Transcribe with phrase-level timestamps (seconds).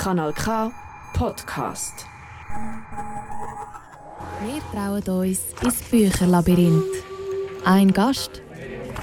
[0.00, 0.72] Kanal K
[1.12, 2.06] Podcast.
[4.42, 7.04] Wir trauen uns ins Bücherlabyrinth.
[7.66, 8.40] Ein Gast,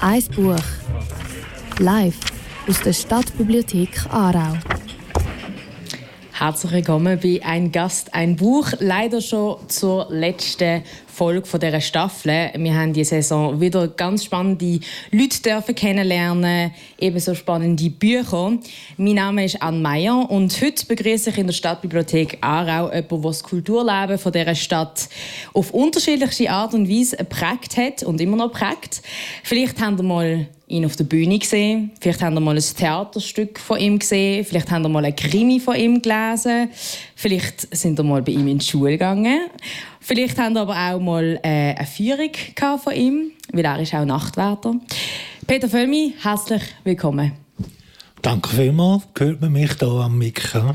[0.00, 0.56] ein Buch.
[1.78, 2.18] Live
[2.66, 4.56] aus der Stadtbibliothek Aarau.
[6.38, 8.70] Herzlich willkommen bei Ein Gast, ein Buch.
[8.78, 12.52] Leider schon zur letzten Folge von dieser Staffel.
[12.56, 14.78] Wir haben diese Saison wieder ganz spannende
[15.10, 18.56] Leute dürfen kennenlernen, ebenso spannende Bücher.
[18.98, 23.30] Mein Name ist Anne Meyer und heute begrüße ich in der Stadtbibliothek Aarau jemanden, der
[23.30, 25.08] das Kulturleben von dieser Stadt
[25.54, 29.02] auf unterschiedlichste Art und Weise geprägt hat und immer noch prägt.
[29.42, 31.90] Vielleicht haben ihr mal ihn auf der Bühne gesehen.
[32.00, 34.44] Vielleicht haben ihr mal ein Theaterstück von ihm gesehen.
[34.44, 36.70] Vielleicht haben ihr mal ein Krimi von ihm gelesen.
[37.16, 39.48] Vielleicht sind ihr mal bei ihm in die Schule gegangen.
[40.00, 42.30] Vielleicht haben ihr aber auch mal äh, eine Führung
[42.78, 44.74] von ihm, weil er ist auch Nachtwärter.
[45.46, 47.32] Peter Völlmi, herzlich willkommen.
[48.22, 49.04] Danke vielmals.
[49.18, 50.74] Hört man mich hier am Mikro?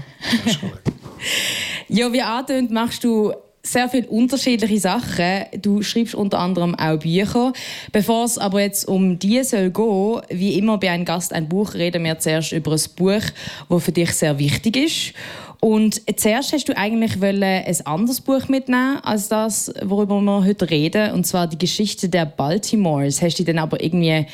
[1.90, 3.34] ja, wie angetönt, machst du
[3.66, 5.46] sehr viele unterschiedliche Sachen.
[5.62, 7.54] Du schreibst unter anderem auch Bücher.
[7.94, 11.74] Bevor es aber jetzt um die soll gehen, wie immer bei einem Gast ein Buch,
[11.74, 13.24] reden wir zuerst über ein Buch,
[13.70, 15.14] das für dich sehr wichtig ist.
[15.62, 21.14] Und zuerst hast du eigentlich ein anderes Buch mitnehmen als das, worüber wir heute reden,
[21.14, 23.22] und zwar die Geschichte der Baltimores.
[23.22, 24.28] Hast du dann aber irgendwie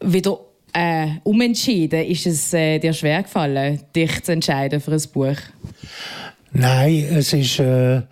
[0.00, 0.38] wieder
[0.72, 2.04] äh, umentschieden?
[2.04, 5.36] Ist es äh, dir schwer gefallen, dich zu entscheiden für ein Buch?
[6.52, 8.02] Nein, es ist äh,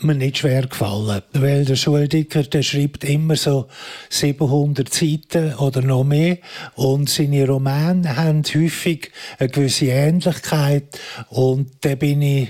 [0.00, 3.66] mir nicht schwer gefallen, weil der Schuldiker der schreibt immer so
[4.10, 6.38] 700 Seiten oder noch mehr
[6.74, 12.48] und seine Romane haben häufig eine gewisse Ähnlichkeit und da bin ich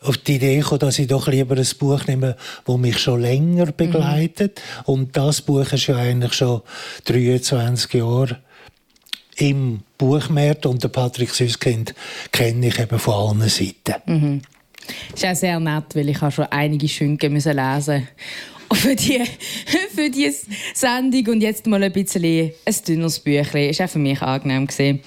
[0.00, 2.36] auf die Idee gekommen, dass ich doch lieber ein Buch nehme,
[2.66, 4.60] das mich schon länger begleitet.
[4.60, 4.82] Mhm.
[4.84, 6.60] Und das Buch ist ja eigentlich schon
[7.06, 8.38] 23 Jahre
[9.36, 11.94] im Buchmarkt und der Patrick Süskind
[12.32, 13.94] kenne ich eben von allen Seiten.
[14.06, 14.42] Mhm.
[15.10, 18.02] Das ist auch sehr nett, weil ich schon einige Schünke lesen musste
[18.74, 19.20] für die,
[19.94, 20.30] für die
[20.74, 22.24] Sendung und jetzt mal ein bisschen
[22.64, 23.76] ein dünneres Büchlein.
[23.78, 25.00] War auch für mich angenehm.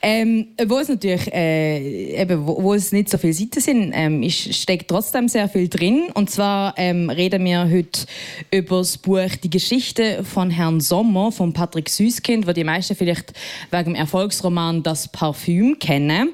[0.00, 4.22] Ähm, wo es natürlich äh, eben, wo, wo, es nicht so viele Seiten sind, ähm,
[4.22, 6.04] ist, steckt trotzdem sehr viel drin.
[6.14, 8.06] Und zwar ähm, reden wir heute
[8.50, 13.32] über das Buch «Die Geschichte von Herrn Sommer» von Patrick Süßkind, wo die meisten vielleicht
[13.70, 16.30] wegen dem Erfolgsroman «Das Parfüm» kennen.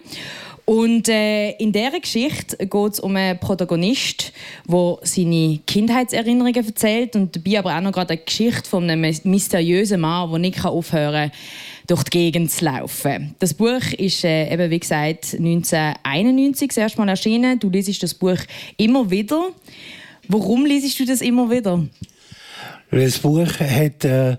[0.69, 4.35] Und äh, in dieser Geschichte geht es um einen Protagonist,
[4.67, 9.99] der seine Kindheitserinnerungen erzählt und dabei aber auch noch gerade eine Geschichte von einem mysteriösen
[9.99, 11.39] Mann, der nicht aufhören kann,
[11.87, 13.35] durch die Gegend zu laufen.
[13.39, 17.59] Das Buch ist äh, eben, wie gesagt, 1991 das erste Mal erschienen.
[17.59, 18.37] Du liest das Buch
[18.77, 19.49] immer wieder.
[20.29, 21.83] Warum liest du das immer wieder?
[22.91, 24.37] Das Buch hat äh,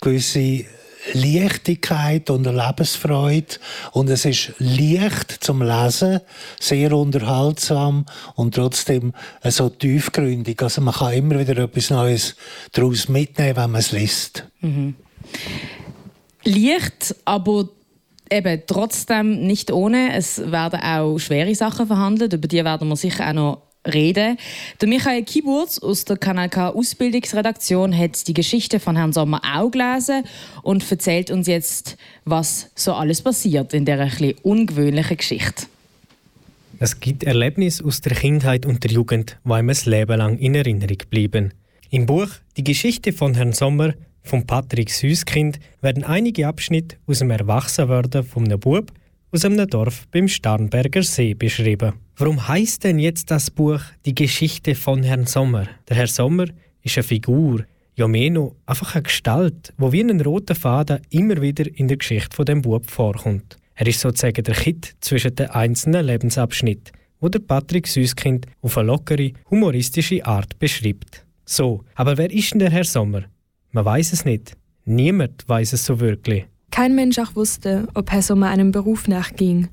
[0.00, 0.64] gewisse
[1.12, 3.56] Leichtigkeit und Lebensfreude
[3.92, 6.20] und es ist leicht zum Lesen,
[6.60, 9.12] sehr unterhaltsam und trotzdem
[9.44, 10.62] so tiefgründig.
[10.62, 12.36] Also man kann immer wieder etwas Neues
[12.72, 14.46] daraus mitnehmen, wenn man es liest.
[14.60, 14.94] Mhm.
[16.44, 17.68] Leicht, aber
[18.30, 20.14] eben trotzdem nicht ohne.
[20.14, 24.36] Es werden auch schwere Sachen verhandelt, über die werden wir sicher auch noch reden.
[24.80, 29.70] Der Michael Kiburz aus der Kanal K Ausbildungsredaktion hat die Geschichte von Herrn Sommer auch
[29.70, 30.24] gelesen
[30.62, 35.66] und erzählt uns jetzt, was so alles passiert in dieser etwas ungewöhnlichen Geschichte.
[36.78, 40.54] Es gibt Erlebnisse aus der Kindheit und der Jugend, die einem ein Leben lang in
[40.54, 41.54] Erinnerung bleiben.
[41.90, 47.30] Im Buch Die Geschichte von Herrn Sommer von Patrick Süßkind werden einige Abschnitte aus dem
[47.30, 48.92] Erwachsenwerden von einem Bub
[49.30, 51.94] aus einem Dorf beim Starnberger See beschrieben.
[52.16, 55.66] Warum heißt denn jetzt das Buch Die Geschichte von Herrn Sommer?
[55.88, 56.44] Der Herr Sommer
[56.82, 57.64] ist eine Figur,
[57.96, 61.96] ja mehr noch einfach eine Gestalt, wo wie ein roter Faden immer wieder in der
[61.96, 63.56] Geschichte von dem Bub vorkommt.
[63.74, 68.88] Er ist sozusagen der Kit zwischen den einzelnen Lebensabschnitten, wo der Patrick Süßkind auf eine
[68.88, 71.24] lockere, humoristische Art beschreibt.
[71.46, 73.22] So, aber wer ist denn der Herr Sommer?
[73.70, 74.52] Man weiß es nicht.
[74.84, 76.44] Niemand weiß es so wirklich.
[76.70, 79.68] Kein Mensch auch wusste, ob Herr Sommer einem Beruf nachging,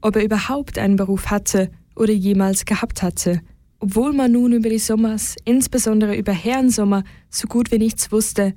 [0.00, 1.68] ob er überhaupt einen Beruf hatte
[2.00, 3.40] oder jemals gehabt hatte.
[3.78, 8.54] Obwohl man nun über die Sommers, insbesondere über Herrn Sommer, so gut wie nichts wusste,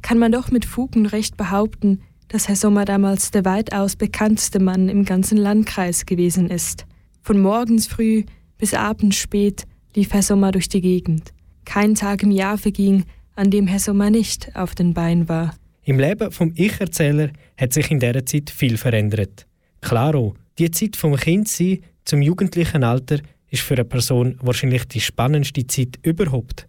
[0.00, 4.60] kann man doch mit Fug und Recht behaupten, dass Herr Sommer damals der weitaus bekannteste
[4.60, 6.86] Mann im ganzen Landkreis gewesen ist.
[7.22, 8.24] Von morgens früh
[8.58, 9.64] bis abends spät
[9.94, 11.32] lief Herr Sommer durch die Gegend.
[11.64, 13.04] Kein Tag im Jahr verging,
[13.34, 15.54] an dem Herr Sommer nicht auf den Beinen war.
[15.84, 19.46] Im Leben vom Ich-Erzähler hat sich in dieser Zeit viel verändert.
[19.80, 23.18] Klaro, die Zeit vom Kindsein zum jugendlichen Alter
[23.50, 26.66] ist für eine Person wahrscheinlich die spannendste Zeit überhaupt.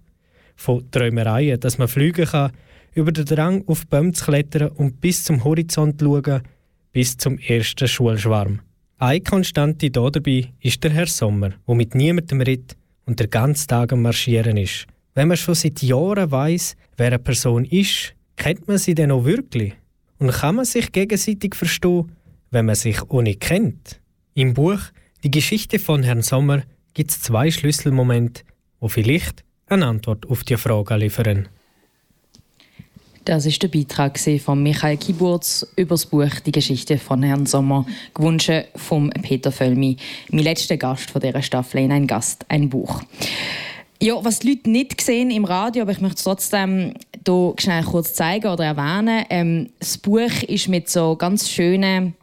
[0.56, 2.52] Von Träumereien, dass man fliegen kann,
[2.94, 6.42] über den Drang auf Bäume zu klettern und bis zum Horizont schauen,
[6.94, 8.62] bis zum ersten Schulschwarm.
[8.98, 13.68] Eine Konstante hier dabei ist der Herr Sommer, der mit niemandem redet und den ganzen
[13.68, 14.88] Tag am Marschieren ist.
[15.14, 19.26] Wenn man schon seit Jahren weiß, wer eine Person ist, kennt man sie denn auch
[19.26, 19.74] wirklich?
[20.18, 22.12] Und kann man sich gegenseitig verstehen,
[22.52, 24.00] wenn man sich nicht kennt?
[24.34, 24.80] Im Buch
[25.26, 26.62] Die Geschichte von Herrn Sommer
[26.94, 28.44] gibt es zwei Schlüsselmomente,
[28.80, 31.50] wo vielleicht eine Antwort auf die Frage liefern.
[33.26, 37.88] Das ist der Beitrag von Michael Kiburz über das Buch Die Geschichte von Herrn Sommer,
[38.14, 39.98] gewünscht von Peter Völmi,
[40.30, 43.02] mein letzter Gast von dieser Staffel in «Ein Gast, ein Buch».
[44.00, 46.94] Ja, was die Leute nicht sehen im Radio, aber ich möchte es trotzdem
[47.26, 49.26] hier schnell kurz zeigen oder erwähnen.
[49.32, 52.14] Ähm, das Buch ist mit so ganz schönen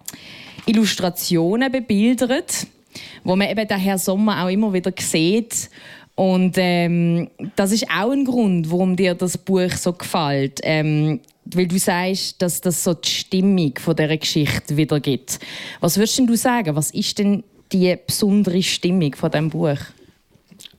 [0.67, 2.69] Illustrationen bebildert,
[3.25, 5.71] wo man eben den Herrn Sommer auch immer wieder sieht
[6.15, 10.61] und ähm, das ist auch ein Grund, warum dir das Buch so gefällt.
[10.62, 15.41] Ähm, weil du sagst, dass das so die Stimmung von dieser Geschichte wiedergibt.
[15.81, 16.77] Was würdest du sagen?
[16.77, 17.43] Was ist denn
[17.73, 19.79] die besondere Stimmung von diesem Buch?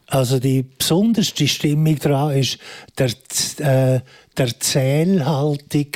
[0.07, 2.60] Also die besonderste Stimmung daran ist
[2.98, 3.10] der,
[3.57, 4.01] äh,
[4.38, 5.88] der Zählhaltung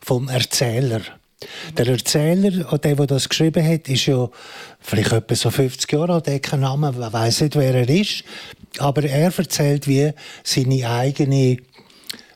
[0.00, 1.00] vom Erzähler.
[1.76, 4.28] Der Erzähler, der, der das geschrieben hat, ist ja
[4.80, 8.24] vielleicht etwa so 50 Jahre alt, der keinen Namen, man weiß nicht, wer er ist.
[8.78, 10.12] Aber er erzählt wie
[10.42, 11.58] seine eigene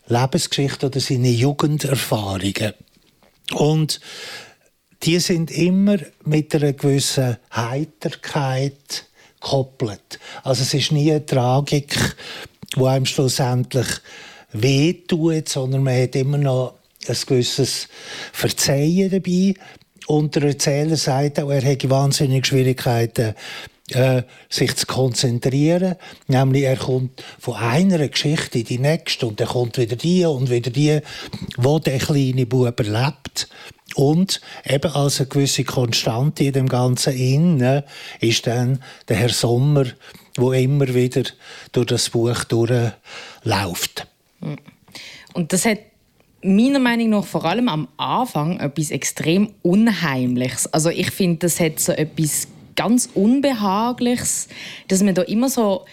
[0.06, 2.72] Lebensgeschichte oder seine Jugenderfahrungen.
[3.52, 4.00] Und
[5.02, 9.04] die sind immer mit einer gewissen Heiterkeit
[9.40, 10.18] gekoppelt.
[10.42, 11.96] Also es ist nie eine Tragik,
[12.76, 13.86] die einem schlussendlich
[14.52, 16.77] wehtut, sondern man hat immer noch
[17.08, 17.88] ein gewisses
[18.32, 19.54] Verzeihen dabei.
[20.06, 23.34] Und der Erzähler sagt auch, er hätte wahnsinnige Schwierigkeiten,
[23.90, 25.96] äh, sich zu konzentrieren.
[26.26, 30.50] Nämlich, er kommt von einer Geschichte in die nächste und dann kommt wieder die und
[30.50, 31.00] wieder die,
[31.56, 33.48] wo der kleine Bub erlebt.
[33.94, 37.82] Und eben als eine gewisse Konstante in dem Ganzen Innen
[38.20, 39.86] ist dann der Herr Sommer,
[40.36, 41.24] wo immer wieder
[41.72, 44.06] durch das Buch durchläuft.
[45.32, 45.78] Und das hat
[46.42, 50.72] meiner Meinung nach vor allem am Anfang etwas extrem Unheimliches.
[50.72, 54.48] Also ich finde, das hat so etwas ganz Unbehagliches,
[54.86, 55.84] dass man da immer so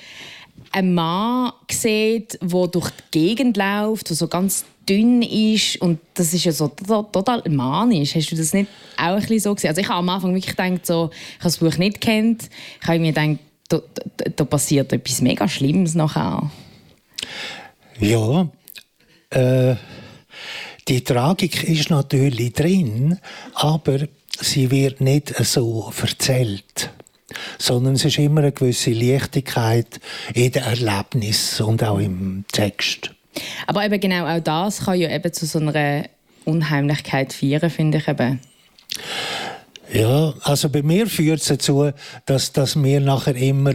[0.71, 6.33] einen Mann sieht, der durch die Gegend läuft, der so ganz dünn ist und das
[6.33, 8.13] ist ja so total manisch.
[8.15, 9.69] Hast du das nicht auch ein so gesehen?
[9.69, 12.50] Also ich habe am Anfang wirklich gedacht, so, ich habe das Buch nicht kennt,
[12.81, 13.81] ich habe mir gedacht, da,
[14.18, 16.51] da, da passiert etwas mega Schlimmes nachher.
[18.00, 18.47] Ja,
[19.31, 19.75] äh,
[20.87, 23.19] die Tragik ist natürlich drin,
[23.53, 24.07] aber
[24.39, 26.91] sie wird nicht so erzählt
[27.57, 29.99] sondern es ist immer eine gewisse Leichtigkeit
[30.33, 33.11] in den Erlebnis und auch im Text.
[33.67, 36.05] Aber eben genau auch das kann ja eben zu so einer
[36.45, 38.39] Unheimlichkeit führen, finde ich eben.
[39.91, 41.91] Ja, also bei mir führt es dazu,
[42.25, 43.73] dass, dass mir nachher immer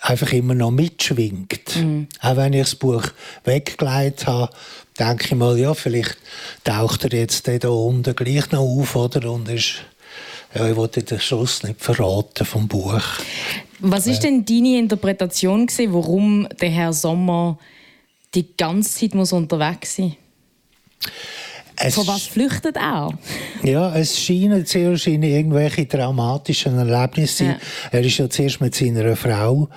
[0.00, 1.76] einfach immer noch mitschwingt.
[1.76, 2.08] Mhm.
[2.20, 3.02] Auch wenn ich das Buch
[3.44, 4.52] weggelegt habe,
[4.98, 6.16] denke ich mal, ja, vielleicht
[6.64, 9.30] taucht er jetzt da unten gleich noch auf, oder?
[9.30, 9.76] Und ist,
[10.54, 13.02] ja, ich wollte den Schluss nicht verraten vom Buch.
[13.80, 17.58] Was ist denn deine Interpretation gewesen, warum der Herr Sommer
[18.34, 20.16] die ganze Zeit muss unterwegs sein
[21.76, 23.10] es Von was flüchtet er?
[23.62, 27.56] Ja, es scheinen wahrscheinlich irgendwelche traumatischen Erlebnisse ja.
[27.90, 29.68] Er ist ja zuerst mit seiner Frau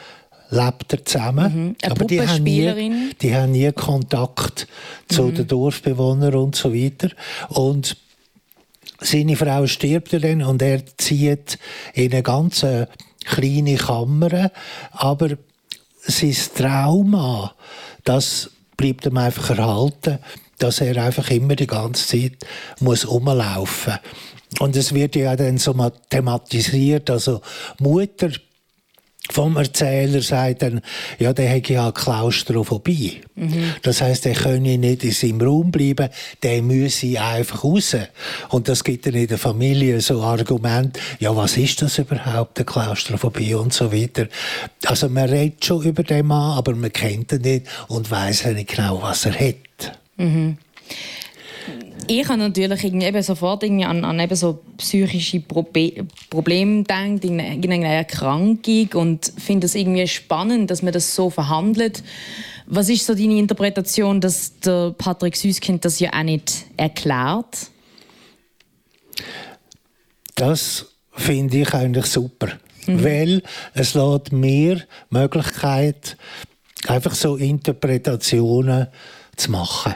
[0.49, 1.75] lebt er zusammen.
[1.83, 1.89] Mhm.
[1.89, 4.67] Aber die haben, nie, die haben nie Kontakt
[5.07, 5.35] zu mhm.
[5.35, 7.09] den Dorfbewohnern und so weiter.
[7.49, 7.97] Und
[9.01, 11.57] seine Frau stirbt dann und er zieht
[11.93, 12.87] in eine ganz äh,
[13.25, 14.51] kleine Kammer.
[14.91, 15.29] Aber
[16.01, 17.53] sein Trauma,
[18.03, 20.19] das bleibt ihm einfach erhalten,
[20.57, 22.37] dass er einfach immer die ganze Zeit
[22.79, 24.59] muss rumlaufen muss.
[24.59, 25.73] Und es wird ja dann so
[26.09, 27.41] thematisiert, also
[27.79, 28.31] Mutter
[29.31, 30.81] vom Erzähler sagt dann,
[31.19, 33.21] ja, der hat ja Klaustrophobie.
[33.35, 33.75] Mhm.
[33.83, 36.09] Das heißt, er könne nicht in seinem Raum bleiben,
[36.41, 37.95] der müsse einfach raus.
[38.49, 42.65] Und das gibt dann in der Familie so Argument, ja, was ist das überhaupt, eine
[42.65, 44.27] Klaustrophobie und so weiter.
[44.85, 48.75] Also man redet schon über den Mann, aber man kennt ihn nicht und weiß nicht
[48.75, 49.99] genau, was er hat.
[50.17, 50.57] Mhm
[52.07, 57.39] ich habe natürlich eben sofort irgendwie an, an eben so psychische Probe Probleme gedacht, in
[57.39, 62.03] eine Erkrankung und finde es irgendwie spannend, dass man das so verhandelt.
[62.67, 67.69] Was ist so deine Interpretation, dass der Patrick Süßkind das ja auch nicht erklärt?
[70.35, 72.47] Das finde ich eigentlich super,
[72.85, 73.03] mhm.
[73.03, 76.17] weil es lässt mir Möglichkeit,
[76.87, 78.87] einfach so Interpretationen
[79.35, 79.95] zu machen.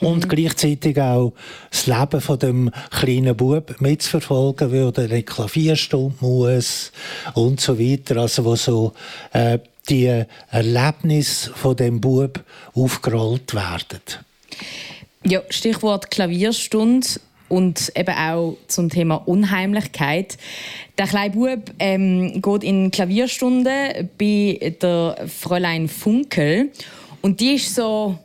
[0.00, 0.28] Und mhm.
[0.28, 1.32] gleichzeitig auch
[1.70, 6.92] das Leben von dem kleinen Bub mitzuverfolgen, er eine Klavierstunde muss
[7.34, 8.18] und so weiter.
[8.18, 8.92] Also wo so
[9.32, 12.42] äh, die Erlebnisse von dem Bub
[12.74, 14.00] aufgerollt werden.
[15.24, 17.08] Ja, Stichwort Klavierstunde
[17.48, 20.36] und eben auch zum Thema Unheimlichkeit.
[20.98, 26.70] Der kleine Bub ähm, geht in Klavierstunde bei der Fräulein Funkel
[27.22, 28.18] und die ist so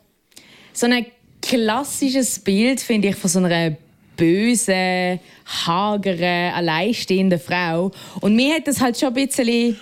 [0.72, 1.06] so ein
[1.44, 3.76] klassisches Bild finde ich von so einer
[4.16, 5.20] bösen,
[5.66, 7.90] hageren, alleinstehenden Frau.
[8.20, 9.76] Und mir hat das halt schon ein bisschen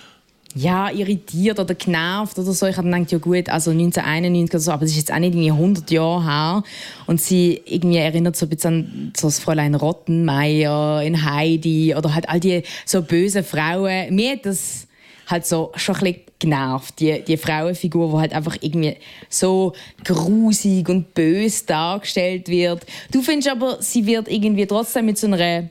[0.55, 2.67] ja, irritiert oder genervt oder so.
[2.67, 5.33] Ich habe gedacht, ja gut, also 1991 oder so, aber das ist jetzt auch nicht
[5.33, 6.63] irgendwie 100 Jahre her.
[7.07, 12.13] Und sie irgendwie erinnert so ein bisschen an so das Fräulein Rottenmeier in Heidi oder
[12.13, 14.13] halt all die so bösen Frauen.
[14.13, 14.87] Mir hat das
[15.27, 18.97] halt so schon ein bisschen genervt, die, die Frauenfigur, die halt einfach irgendwie
[19.29, 22.85] so grusig und bös dargestellt wird.
[23.11, 25.69] Du findest aber, sie wird irgendwie trotzdem mit so einer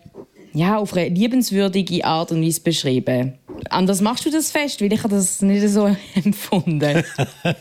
[0.55, 3.39] ja, auf eine liebenswürdige Art und Weise beschrieben.
[3.71, 7.05] Anders machst du das fest, weil ich das nicht so empfunden.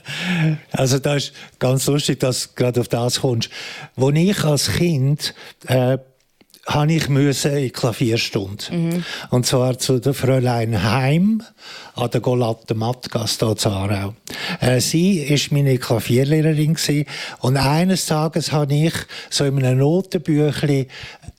[0.71, 3.49] also das ist ganz lustig, dass du gerade auf das kommst.
[3.95, 5.33] Als ich als Kind
[5.67, 5.97] äh,
[6.67, 8.65] habe ich müssen in Klavierstunde.
[8.71, 9.03] Mhm.
[9.31, 11.43] Und zwar zu der Fräulein Heim
[11.95, 14.13] an der Golatte Mattgasse hier in Aarau.
[14.59, 17.05] Äh, sie war meine Klavierlehrerin gewesen.
[17.39, 18.93] und eines Tages habe ich
[19.29, 20.85] so in einem Notenbüchlein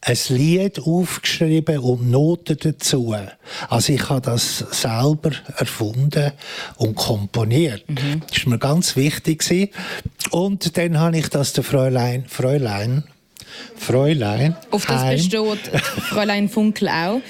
[0.00, 3.14] ein Lied aufgeschrieben und Noten dazu.
[3.68, 6.32] Also ich habe das selber erfunden
[6.76, 7.88] und komponiert.
[7.88, 8.22] Mhm.
[8.28, 9.38] Das war mir ganz wichtig.
[9.38, 9.68] Gewesen.
[10.30, 13.04] Und dann habe ich das der Fräulein, Fräulein
[13.76, 14.56] Fräulein.
[14.70, 15.16] Auf das Heim.
[15.16, 17.20] besteht Fräulein Funkel auch.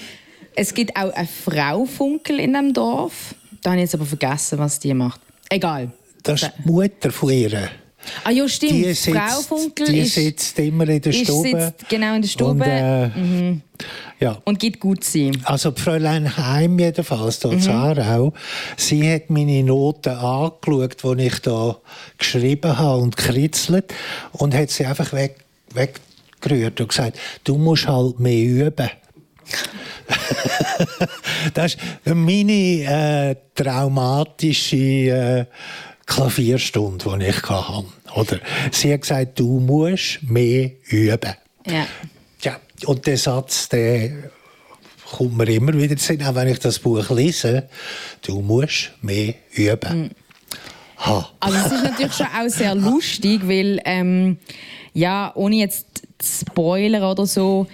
[0.54, 3.34] Es gibt auch eine Frau Funkel in dem Dorf.
[3.62, 5.20] Da habe ich jetzt aber vergessen, was die macht.
[5.48, 5.92] Egal.
[6.22, 7.70] Das ist die Mutter von ihr.
[8.24, 8.72] Ah ja, stimmt.
[8.72, 11.48] Die sitzt, Frau Funkel die ist, sitzt immer in der Stube.
[11.48, 12.52] Sitzt genau in der Stube.
[12.52, 13.62] Und, äh, mhm.
[14.18, 14.38] ja.
[14.44, 15.40] und gibt gut sein.
[15.44, 17.70] Also die Fräulein Heim jedenfalls, hier mhm.
[17.70, 18.32] Aarau,
[18.76, 21.78] sie hat meine Noten angeschaut, die ich da
[22.18, 23.94] geschrieben habe und gekritzelt
[24.32, 25.36] und hat sie einfach weg,
[25.72, 26.00] weg
[26.42, 28.90] gerührt und gesagt, du musst halt mehr üben.
[31.54, 35.44] das ist meine äh, traumatische äh,
[36.06, 37.84] Klavierstunde, die ich hatte.
[38.14, 38.38] Oder
[38.70, 41.34] sie hat gesagt, du musst mehr üben.
[41.66, 41.86] Ja.
[42.42, 44.10] ja und der Satz, der
[45.10, 47.68] kommt mir immer wieder zu auch wenn ich das Buch lese.
[48.22, 50.02] Du musst mehr üben.
[50.02, 50.10] Mhm.
[50.98, 51.28] Ha.
[51.40, 54.38] Also es ist natürlich schon auch sehr lustig, weil ähm,
[54.94, 57.66] ja, ohne jetzt Spoiler oder so,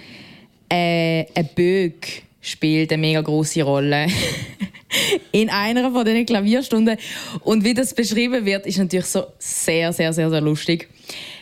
[0.69, 4.07] äh, ein Böck spielt eine mega große Rolle.
[5.31, 6.97] in einer von diesen Klavierstunden.
[7.41, 10.89] Und wie das beschrieben wird, ist natürlich so sehr, sehr, sehr, sehr lustig.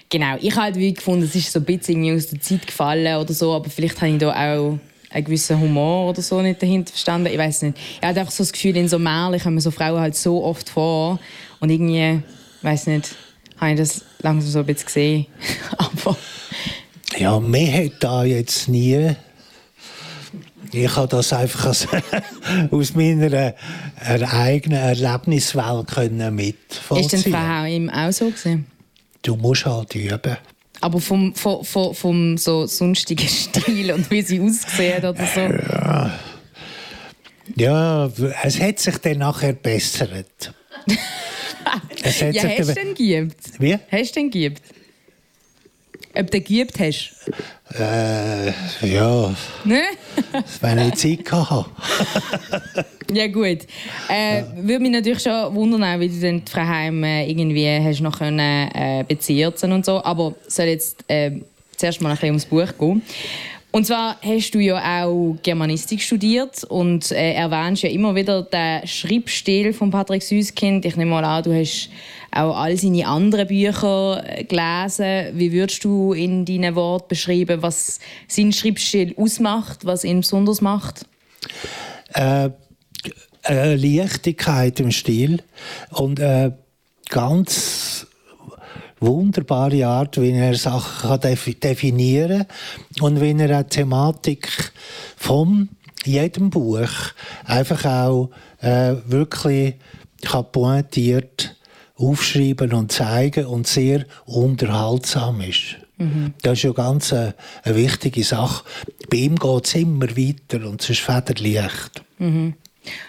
[0.09, 3.17] Genau, ich habe halt wie gefunden, es ist so ein bisschen aus der Zeit gefallen
[3.17, 6.91] oder so, aber vielleicht habe ich da auch einen gewissen Humor oder so nicht dahinter
[6.91, 7.27] verstanden.
[7.31, 7.77] Ich weiß nicht.
[7.77, 10.69] Ich habe einfach so das Gefühl, in so Märchen kommen so Frauen halt so oft
[10.69, 11.19] vor
[11.59, 12.21] und irgendwie,
[12.61, 13.15] weiß nicht,
[13.59, 15.25] habe ich das langsam so ein bisschen gesehen.
[15.77, 16.17] aber
[17.17, 19.15] ja, mir hat da jetzt nie.
[20.71, 21.87] Ich habe das einfach aus,
[22.71, 23.53] aus meiner äh,
[24.05, 27.19] eigenen Erlebniswelt können mitvollziehen.
[27.19, 28.65] Ist denn Frau ihm auch so gewesen?
[29.21, 30.37] Du musst halt üben.
[30.81, 35.39] Aber vom, vom, vom, vom so sonstigen Stil und wie sie aussehen oder so?
[35.39, 36.19] Ja.
[37.55, 38.11] ja,
[38.43, 40.53] es hat sich dann nachher bessert.
[42.03, 43.37] es hat ja, sich hast du denn geübt?
[43.59, 43.77] Wie?
[43.91, 44.61] Hast du denn geübt?
[46.15, 47.13] Ob du geübt hast?
[47.77, 48.47] Äh,
[48.87, 49.35] ja.
[49.65, 49.81] Ne?
[50.61, 51.65] wenn ich Zeit hatte.
[53.11, 53.59] ja, gut.
[54.09, 58.17] Äh, Würde mich natürlich schon wundern, wie du dann Frau Heim äh, irgendwie hast noch
[58.17, 60.03] können, äh, beziehen und so.
[60.03, 61.31] Aber soll jetzt äh,
[61.75, 63.01] zuerst mal ein bisschen ums Buch gehen.
[63.71, 68.87] Und zwar hast du ja auch Germanistik studiert und äh, erwähnst ja immer wieder den
[68.87, 70.85] Schreibstil von Patrick Süßkind.
[70.85, 71.89] Ich nehme mal an, du hast
[72.37, 75.37] auch all seine anderen Bücher äh, gelesen.
[75.37, 81.05] Wie würdest du in deinen Worten beschreiben, was sein Schreibstil ausmacht, was ihn besonders macht?
[82.13, 82.49] Äh,
[83.43, 85.41] eine Leichtigkeit im Stil
[85.91, 86.51] und äh,
[87.09, 88.07] ganz
[88.99, 92.45] wunderbare Art, wie er Sachen definieren
[92.97, 94.49] kann und wie er eine Thematik
[95.15, 95.69] von
[96.03, 96.89] jedem Buch
[97.45, 98.29] einfach auch
[98.61, 99.75] äh, wirklich
[100.51, 101.56] pointiert
[101.97, 105.77] aufschreiben und zeigen und sehr unterhaltsam ist.
[105.97, 106.33] Mhm.
[106.41, 108.63] Das ist ja ganz eine, eine, wichtige Sache.
[109.09, 112.03] Bei ihm geht es immer weiter und es ist federleicht.
[112.19, 112.53] Mhm.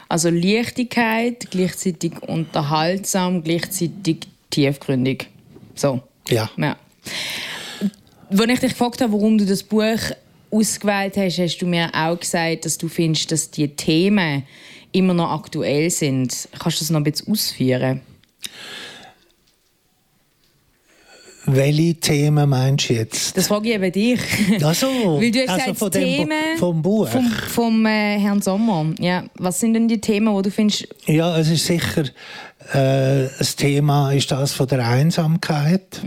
[0.08, 5.28] Also Leichtigkeit, gleichzeitig unterhaltsam, gleichzeitig tiefgründig.
[5.74, 6.02] So.
[6.28, 6.50] Ja.
[6.56, 6.76] ja.
[8.30, 10.00] Als ich dich gefragt habe, warum du das Buch
[10.50, 14.44] ausgewählt hast, hast du mir auch gesagt, dass du findest, dass die Themen
[14.92, 16.48] immer noch aktuell sind.
[16.58, 18.00] Kannst du das noch ein bisschen ausführen?
[21.50, 23.36] Welche Themen meinst du jetzt?
[23.36, 24.20] Das frage ich eben dich.
[24.62, 24.86] Ach so,
[25.20, 27.08] Weil du hast also gesagt, von Themen Bu- vom Buch.
[27.08, 28.86] Vom, vom äh, Herrn Sommer.
[28.98, 29.24] Ja.
[29.38, 32.04] Was sind denn die Themen, wo du findest, Ja, es ist sicher
[32.72, 36.02] äh, das Thema ist das von der Einsamkeit,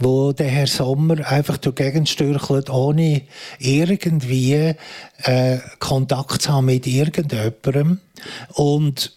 [0.00, 3.22] wo der Herr Sommer einfach die Gegend stürchelt, ohne
[3.58, 4.74] irgendwie
[5.22, 8.00] äh, Kontakt zu haben mit irgendjemandem
[8.54, 9.12] und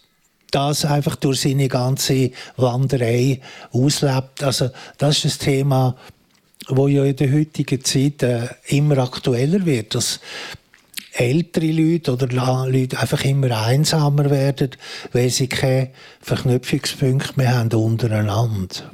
[0.56, 3.40] das einfach durch seine ganze Wanderei
[3.72, 4.42] auslebt.
[4.42, 5.96] Also das ist das Thema,
[6.68, 10.20] wo ja in der heutigen Zeit äh, immer aktueller wird, dass
[11.12, 14.70] ältere Leute oder Leute einfach immer einsamer werden,
[15.12, 18.90] weil sie keine Verknüpfungspunkte mehr haben untereinander.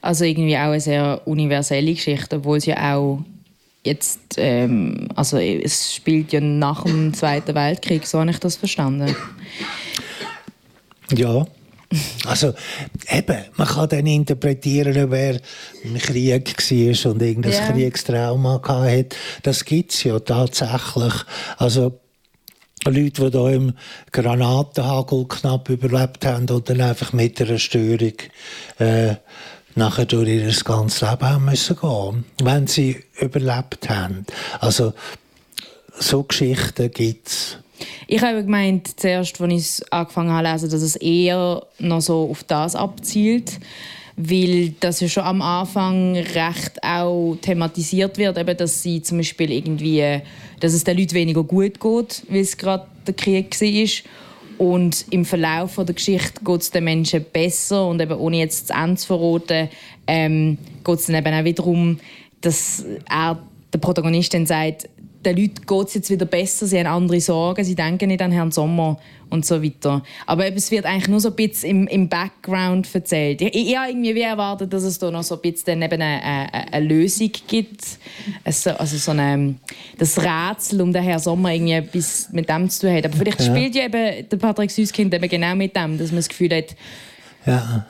[0.00, 3.20] also irgendwie auch eine sehr universelle Geschichte, obwohl es ja auch
[3.84, 9.14] jetzt, ähm, also es spielt ja nach dem Zweiten Weltkrieg, so habe ich das verstanden.
[11.16, 11.46] Ja.
[12.24, 12.54] Also,
[13.10, 15.38] eben, man kann dann interpretieren, ob er
[15.84, 17.70] im Krieg war und irgendein Ja.
[17.70, 19.16] Kriegstrauma hatte.
[19.42, 21.12] Das gibt es ja tatsächlich.
[21.58, 22.00] Also,
[22.86, 23.74] Leute, die hier im
[24.10, 28.14] Granatenhagel knapp überlebt haben und dann einfach mit einer Störung
[28.78, 29.16] äh,
[29.74, 34.26] nachher durch ihr ganzes Leben haben müssen gehen, wenn sie überlebt haben.
[34.60, 34.94] Also,
[35.98, 37.58] so Geschichten gibt es.
[38.06, 42.00] Ich habe gemeint, zuerst, als ich es angefangen habe zu lesen, dass es eher noch
[42.00, 43.58] so auf das abzielt,
[44.16, 49.50] weil das ja schon am Anfang recht auch thematisiert wird, eben, dass sie zum Beispiel
[49.50, 50.20] irgendwie,
[50.60, 54.12] dass es den Leuten weniger gut geht, weil es gerade der Krieg war.
[54.58, 58.76] Und im Verlauf der Geschichte geht es den Menschen besser und eben ohne jetzt das
[58.76, 59.68] Ende zu verraten,
[60.06, 61.98] ähm, geht es dann eben auch wiederum,
[62.42, 63.38] dass er,
[63.72, 64.88] der Protagonist dann sagt,
[65.24, 68.32] den Leuten geht es jetzt wieder besser, sie haben andere Sorgen, sie denken nicht an
[68.32, 68.98] Herrn Sommer
[69.30, 70.02] und so weiter.
[70.26, 73.40] Aber es wird eigentlich nur so ein bisschen im, im Background erzählt.
[73.40, 76.02] Ich, ich, ich habe irgendwie wie erwartet, dass es da noch so ein bisschen eben
[76.02, 77.82] eine, eine, eine Lösung gibt.
[78.44, 79.54] Also, also so eine,
[79.98, 83.06] das Rätsel um den Herrn Sommer irgendwie etwas mit dem zu tun hat.
[83.06, 86.28] Aber vielleicht spielt ja eben der Patrick Süßkind eben genau mit dem, dass man das
[86.28, 86.76] Gefühl hat,
[87.46, 87.86] Ja.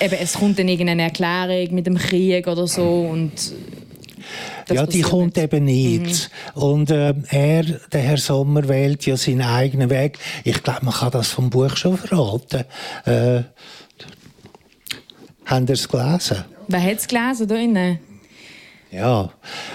[0.00, 3.32] eben, es kommt dann irgendeine Erklärung mit dem Krieg oder so und
[4.66, 5.44] das ja, die kommt nicht.
[5.44, 6.30] eben nicht.
[6.54, 10.18] Und äh, er, der Herr Sommer, wählt ja seinen eigenen Weg.
[10.44, 12.64] Ich glaube, man kann das vom Buch schon verraten.
[13.04, 13.42] Äh,
[15.46, 16.44] haben Sie es gelesen?
[16.68, 17.98] Wer hat es gelesen da innen?
[18.90, 19.30] Ja.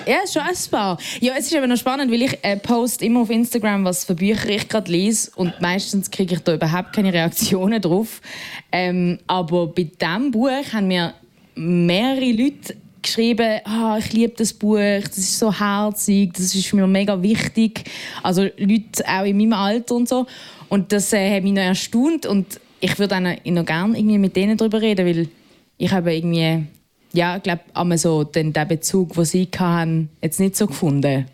[0.05, 0.97] Ja, schon ein paar.
[1.21, 4.13] Ja, es ist eben noch spannend, weil ich äh, post immer auf Instagram, was für
[4.15, 8.21] Bücher ich gerade lese und meistens kriege ich da überhaupt keine Reaktionen drauf.
[8.71, 11.13] Ähm, aber bei diesem Buch haben mir
[11.55, 16.87] mehrere Leute geschrieben, ah, ich liebe das Buch, das ist so herzig, das ist mir
[16.87, 17.83] mega wichtig.
[18.21, 20.25] Also Leute auch in meinem Alter und so.
[20.69, 24.35] Und das äh, hat mich noch erstaunt und ich würde auch noch, gerne irgendwie mit
[24.35, 25.29] denen darüber reden, weil
[25.77, 26.65] ich habe irgendwie
[27.15, 31.25] ja, ich glaube, so den, den Bezug, den sie hatten, jetzt nicht so gefunden.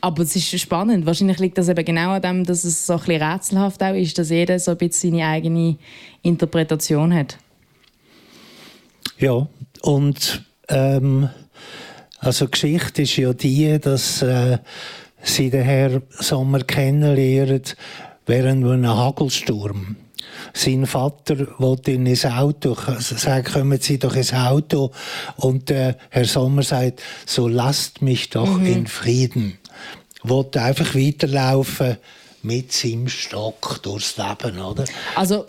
[0.00, 1.06] Aber es ist spannend.
[1.06, 4.18] Wahrscheinlich liegt das eben genau an dem, dass es so ein bisschen rätselhaft auch ist,
[4.18, 5.76] dass jeder so ein bisschen seine eigene
[6.22, 7.38] Interpretation hat.
[9.18, 9.46] Ja.
[9.80, 11.28] Und ähm,
[12.18, 14.58] also Geschichte ist ja die, dass äh,
[15.22, 17.62] sie den Herr Sommer kennenlernen
[18.26, 19.96] während einem Hagelsturm.
[20.54, 24.92] Sein Vater wollte in ins Auto, sagt, kommen Sie doch ins Auto.
[25.36, 29.58] Und äh, Herr Sommer sagt, so lasst mich doch in Frieden.
[30.22, 31.96] Wollte einfach weiterlaufen
[32.42, 34.84] mit seinem Stock durchs Leben, oder?
[35.16, 35.46] Also,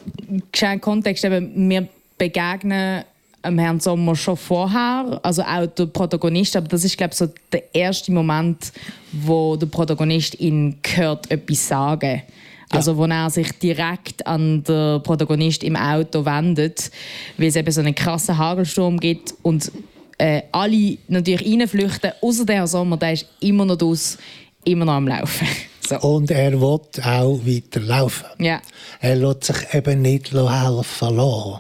[0.80, 3.04] Kontext, eben, wir begegnen
[3.46, 7.28] dem Herrn Sommer schon vorher, also auch der Protagonist, aber das ist, glaube ich, so
[7.52, 8.72] der erste Moment,
[9.12, 12.24] wo der Protagonist ihn hört etwas sagen.
[12.70, 16.90] Also wo er sich direkt an den Protagonist im Auto wendet,
[17.38, 19.72] weil es eben so einen krassen Hagelsturm gibt und
[20.18, 24.18] äh, alle natürlich reinflüchten, außer der Herr Sommer, der ist immer noch aus,
[24.64, 25.48] immer noch am Laufen.
[25.88, 26.00] so.
[26.00, 28.26] Und er will auch weiterlaufen.
[28.40, 28.60] Ja.
[29.02, 31.60] Er lässt sich eben nicht helfen lassen.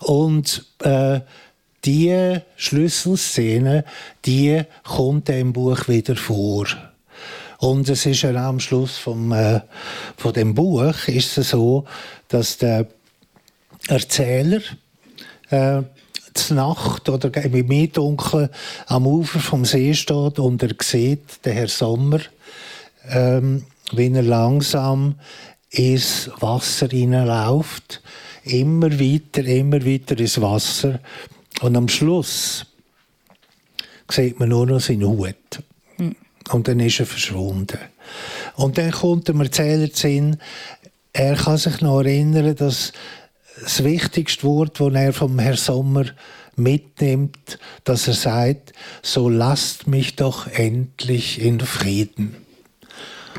[0.00, 1.20] Und äh,
[1.84, 3.84] die Schlüsselszene,
[4.24, 6.66] die kommt im Buch wieder vor.
[7.58, 9.60] Und es ist ja am Schluss vom, äh,
[10.16, 11.84] von dem Buch ist es so,
[12.28, 12.86] dass der
[13.88, 14.60] Erzähler
[15.50, 15.82] äh,
[16.34, 18.50] zur Nacht oder im Mietdunkel
[18.86, 22.20] am Ufer vom See steht und er sieht den Herr Sommer,
[23.08, 25.14] ähm, wie er langsam
[25.70, 28.02] ins Wasser hineinläuft,
[28.46, 31.00] immer weiter, immer weiter ins Wasser
[31.60, 32.66] und am Schluss
[34.10, 35.62] sieht man nur noch seinen Hut.
[35.98, 36.16] Mhm.
[36.50, 37.78] Und dann ist er verschwunden.
[38.54, 40.38] Und dann kommt dem Erzähler Sinn,
[41.12, 42.92] er kann sich noch erinnern, dass
[43.60, 46.04] das wichtigste Wort, das er vom Herrn Sommer
[46.56, 52.36] mitnimmt, dass er sagt, so lasst mich doch endlich in Frieden.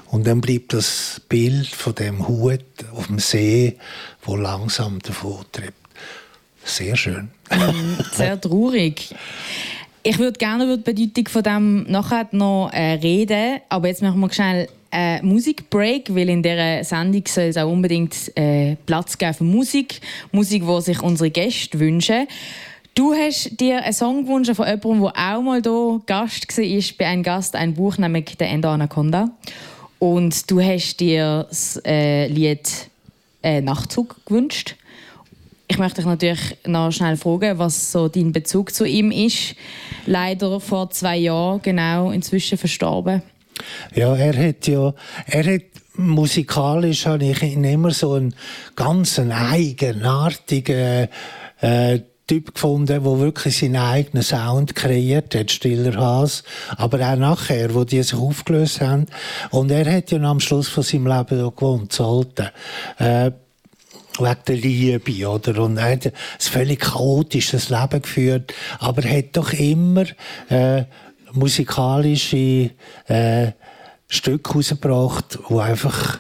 [0.09, 2.61] Und dann bleibt das Bild von dem Hut
[2.93, 3.77] auf dem See,
[4.27, 5.73] wo langsam davor treibt.
[6.63, 7.29] Sehr schön.
[7.49, 9.15] Mm, sehr traurig.
[10.03, 14.19] Ich würde gerne über die Bedeutung von dem nachher noch äh, reden, aber jetzt machen
[14.19, 19.33] wir schnell einen Musikbreak, weil in dieser Sendung soll es auch unbedingt äh, Platz geben
[19.33, 22.27] für Musik, Musik, die sich unsere Gäste wünschen.
[22.95, 27.05] Du hast dir einen Song gewünscht von jemandem, der auch mal hier Gast war, bei
[27.05, 29.29] einem Gast, ein Buch, nämlich «Der Endo Anaconda».
[29.99, 32.89] Und du hast dir das äh, Lied
[33.47, 34.75] äh, «Nachtzug» gewünscht.
[35.69, 39.55] Ich möchte dich natürlich noch schnell fragen, was so dein Bezug zu ihm ist.
[40.05, 43.21] Leider vor zwei Jahren genau inzwischen verstorben.
[43.95, 44.93] Ja, er hat ja,
[45.25, 45.61] er hat
[45.95, 48.35] musikalisch habe ich immer so einen
[48.75, 51.07] ganz eigenartigen
[51.61, 56.43] äh, Typ gefunden, der wirklich seinen eigenen Sound kreiert hat, Stiller Haas.
[56.75, 59.05] Aber auch nachher, wo die sich aufgelöst haben.
[59.49, 62.49] Und er hat ja am Schluss von seinem Leben da gewohnt, zu Alten.
[62.97, 63.31] Äh,
[64.19, 65.63] wegen der Liebe, oder?
[65.63, 68.53] Und er hat ein völlig chaotisches Leben geführt.
[68.79, 70.03] Aber er hat doch immer,
[70.49, 70.83] äh,
[71.31, 72.71] musikalische,
[73.07, 73.51] äh,
[74.09, 76.19] Stücke rausgebracht, die einfach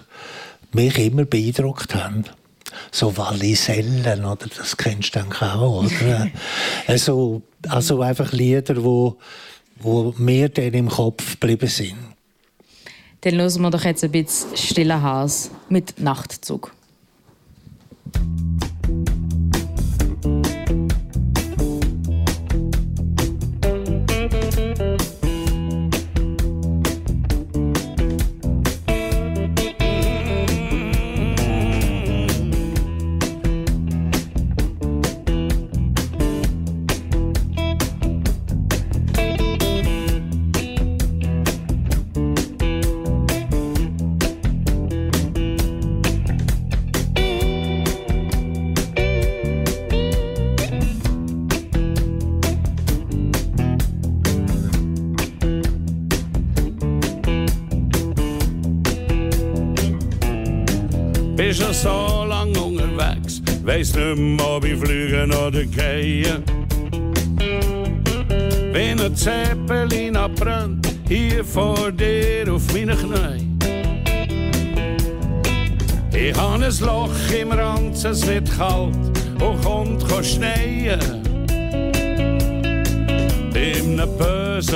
[0.71, 2.25] mich immer beeindruckt haben
[2.91, 4.47] so Wallisellen, oder?
[4.57, 6.27] Das kennst du dann auch, oder?
[6.87, 9.17] also, also einfach Lieder, wo,
[9.79, 11.95] wo mir dann im Kopf geblieben sind.
[13.21, 16.71] Dann hören wir doch jetzt ein bisschen Stiller Haus mit Nachtzug.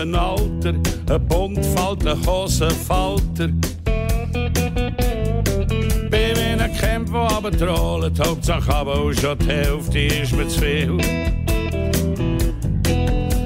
[0.02, 0.74] Bösen Alter,
[1.10, 3.50] ein buntfalter Hosenfalter.
[6.80, 10.98] Camp, wo aber trollen, die Hauptsache aber auch schon die Hälfte ist mir zu viel.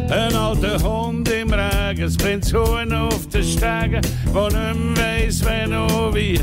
[0.09, 5.43] Ein alter Hund im Regen, es bringt Huhn auf den Stegen, wo nicht mehr weiss,
[5.43, 6.39] wenn und wie.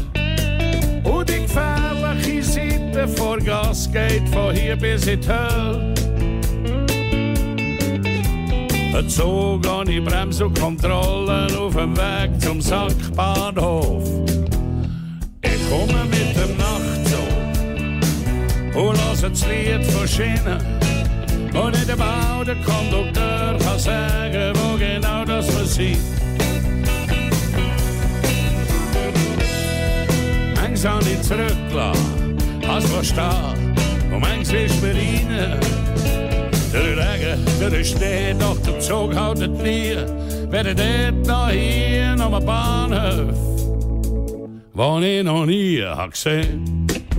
[1.09, 6.12] Und die gefährliche Seite vor Gas geht von hier bis in die Hölle.
[9.03, 14.05] Ein Zug ohne Bremse und Kontrollen auf dem Weg zum Sackbahnhof.
[15.43, 16.57] Ich komme mit dem
[18.81, 20.61] und lass das Lied von Schienen.
[21.53, 25.99] Und in dem Bau der Kondukteur kann sagen, wo genau das man sieht.
[30.55, 32.37] Manchmal habe ich zurückgelassen,
[32.69, 33.75] als verstehen,
[34.13, 35.72] und manchmal ist mir rein.
[37.23, 39.95] Der Regen, der Schnee, doch der Zug haltet nie.
[40.51, 43.39] Wäre dort noch hier noch ein Bahnhof,
[44.75, 47.13] wo ich noch nie gesehen habe.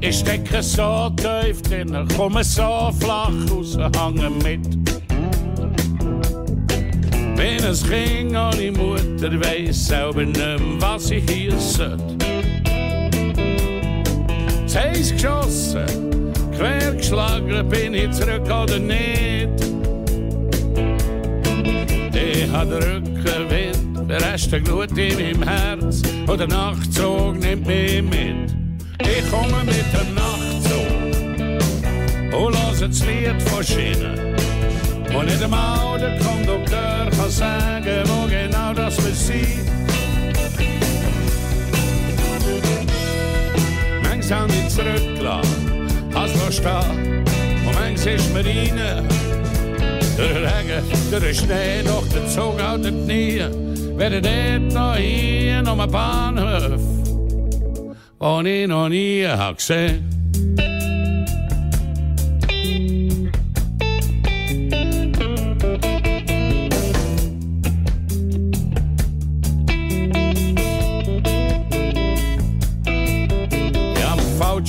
[0.00, 4.66] Ich stecke so tief drin, komme so flach raus, hange mit.
[7.36, 12.17] Wenn es ging an die Mutter, weiss selber nicht was ich hier sollte.
[14.78, 19.48] Heisst geschossen, quer geschlagen, bin ich zurück oder nicht.
[22.14, 28.02] Ich hatte Rückenwind, der Rest der Glut in meinem Herz, und der Nachtzug nimmt mich
[28.02, 28.54] mit.
[29.02, 30.86] Ich komme mit dem Nachtzug
[32.40, 34.36] und lass das Lied von Schienen.
[35.12, 39.87] Und nicht einmal der Kondukteur kann sagen, wo genau das wir sind.
[44.28, 47.24] Manchmal habe ich zurückgelassen, als wir stehen.
[47.66, 49.04] Und manchmal ist mir rein,
[50.18, 53.40] der Regen, der Schnee, doch der Zug haltet nie.
[53.96, 56.80] Wer dort noch hier, noch ein Bahnhof,
[58.20, 60.17] den ich noch nie habe gesehen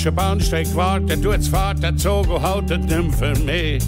[0.10, 3.84] falschen Bahnsteig gewartet, du jetzt fahrt der Zug und haltet nicht für mich.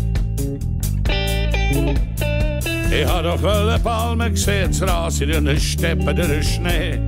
[2.92, 7.00] Ich hab doch alle Palmen gesehen, das Ras in den Steppen, der Schnee.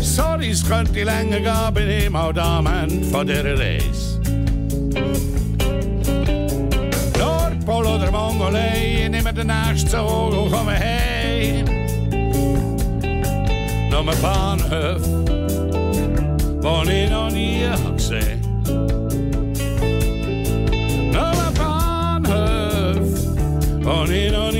[0.00, 4.20] Sorry, es könnte länger gehen, bin ich mal am Ende von dieser Reise.
[7.18, 11.64] Nordpol oder Mongolei, ich nehme den nächsten Zug und komme heim.
[13.90, 15.31] Noch ein Bahnhof,
[16.62, 18.42] wo ich noch nie gesehen
[23.84, 24.51] on in on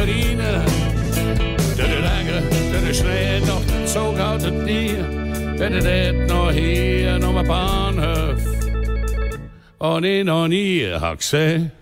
[0.00, 0.66] manchmal ist mir rein,
[1.76, 4.94] der Regen, der Schnee, doch der Zug haltet nie.
[5.56, 8.40] Wenn er dort noch hier, noch ein Bahnhof,
[9.78, 11.72] und ich noch nie habe gesehen.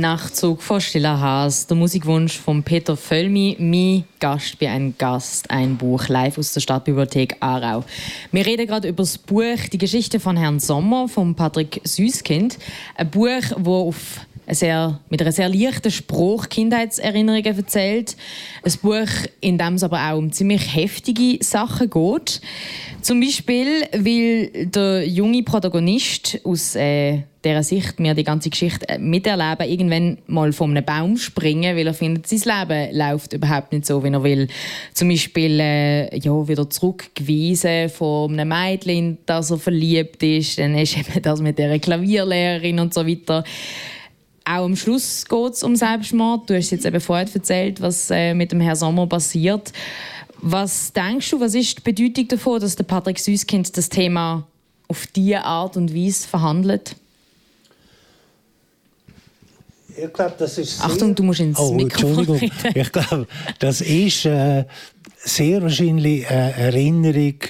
[0.00, 5.76] Nachtzug von Stiller Haas, der Musikwunsch von Peter Völmi, mein Gast bei einem Gast, ein
[5.76, 7.84] Buch live aus der Stadtbibliothek Aarau.
[8.32, 12.58] Wir reden gerade über das Buch Die Geschichte von Herrn Sommer von Patrick Süßkind.
[12.96, 14.20] Ein Buch, wo auf
[14.54, 18.16] sehr, mit einer sehr leichten Spruch Kindheitserinnerungen erzählt.
[18.62, 19.08] Ein Buch,
[19.40, 22.40] in dem es aber auch um ziemlich heftige Sachen geht.
[23.02, 28.98] Zum Beispiel, weil der junge Protagonist aus äh, dieser Sicht mir die ganze Geschichte äh,
[28.98, 33.86] miterleben, irgendwann mal von einem Baum springen, weil er findet, sein Leben läuft überhaupt nicht
[33.86, 34.48] so, wie er will.
[34.92, 40.58] Zum Beispiel äh, ja, wieder zurückgewiesen von einem Mädchen, dass er verliebt ist.
[40.58, 43.44] Dann ist eben das mit der Klavierlehrerin und so weiter.
[44.48, 46.48] Auch am Schluss geht es um Selbstmord.
[46.48, 49.72] Du hast jetzt eben vorher erzählt, was äh, mit dem Herrn Sommer passiert.
[50.40, 54.46] Was denkst du, was ist die Bedeutung davon, dass der Patrick Süßkind das Thema
[54.86, 56.94] auf diese Art und Weise verhandelt?
[59.96, 60.80] Ich glaube, das ist.
[60.80, 62.50] Achtung, du musst ins oh, Mikrofon Entschuldigung.
[62.74, 63.26] Ich glaube,
[63.58, 64.64] das ist äh,
[65.16, 67.40] sehr wahrscheinlich eine Erinnerung,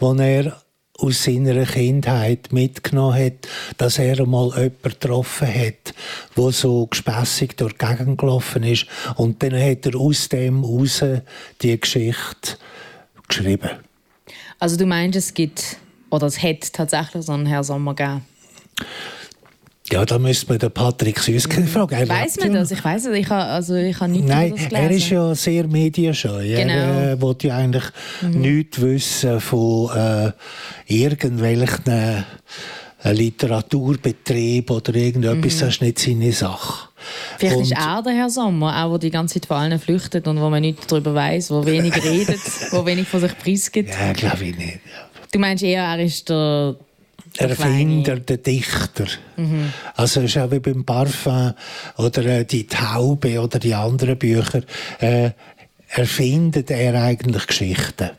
[0.00, 0.62] die er
[0.98, 5.94] aus seiner Kindheit mitgenommen hat, dass er einmal jemanden getroffen hat,
[6.36, 8.86] der so gespässig durch die Gegend gelaufen ist.
[9.16, 11.02] Und dann hat er aus dem heraus
[11.62, 12.56] die Geschichte
[13.28, 13.70] geschrieben.
[14.58, 15.76] Also du meinst, es gibt,
[16.10, 18.22] oder es hat tatsächlich so einen Herrn Sommer gegeben?
[19.92, 21.94] Ja, da müsste man den Patrick Süßkind fragen.
[21.94, 22.72] Er weiss man das?
[22.72, 23.16] Ich weiß es.
[23.16, 26.42] Ich habe also, ich habe nichts Nein, er ist ja sehr medienscheu.
[26.44, 26.72] Genau.
[26.72, 27.84] Er äh, will ja eigentlich
[28.20, 28.40] mhm.
[28.40, 30.32] nichts wissen von äh,
[30.86, 32.24] irgendwelchen
[33.04, 35.56] äh, Literaturbetrieb oder irgendetwas.
[35.56, 35.60] Mhm.
[35.60, 36.88] Das ist nicht seine Sache.
[37.38, 40.26] Vielleicht und ist er der Herr Sommer, auch der die ganze Zeit vor allen flüchtet
[40.26, 43.90] und wo man nichts darüber weiß, wo wenig redet, wo wenig von sich preisgibt.
[43.90, 44.80] Ja, glaube ich nicht.
[45.32, 46.76] Du meinst eher, er ist der
[47.38, 49.06] Erfinder, der Dichter.
[49.36, 49.72] Mhm.
[49.94, 51.52] Also es ist auch wie beim Parfum
[51.98, 54.62] oder äh, die Taube oder die anderen Bücher,
[55.00, 55.30] äh,
[55.88, 58.10] erfindet er eigentlich Geschichten.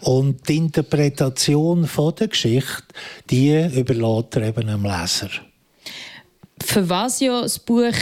[0.00, 2.84] Und die Interpretation von der Geschichte,
[3.30, 5.30] die überlässt er eben dem Leser.
[6.62, 7.92] Für was ja das Buch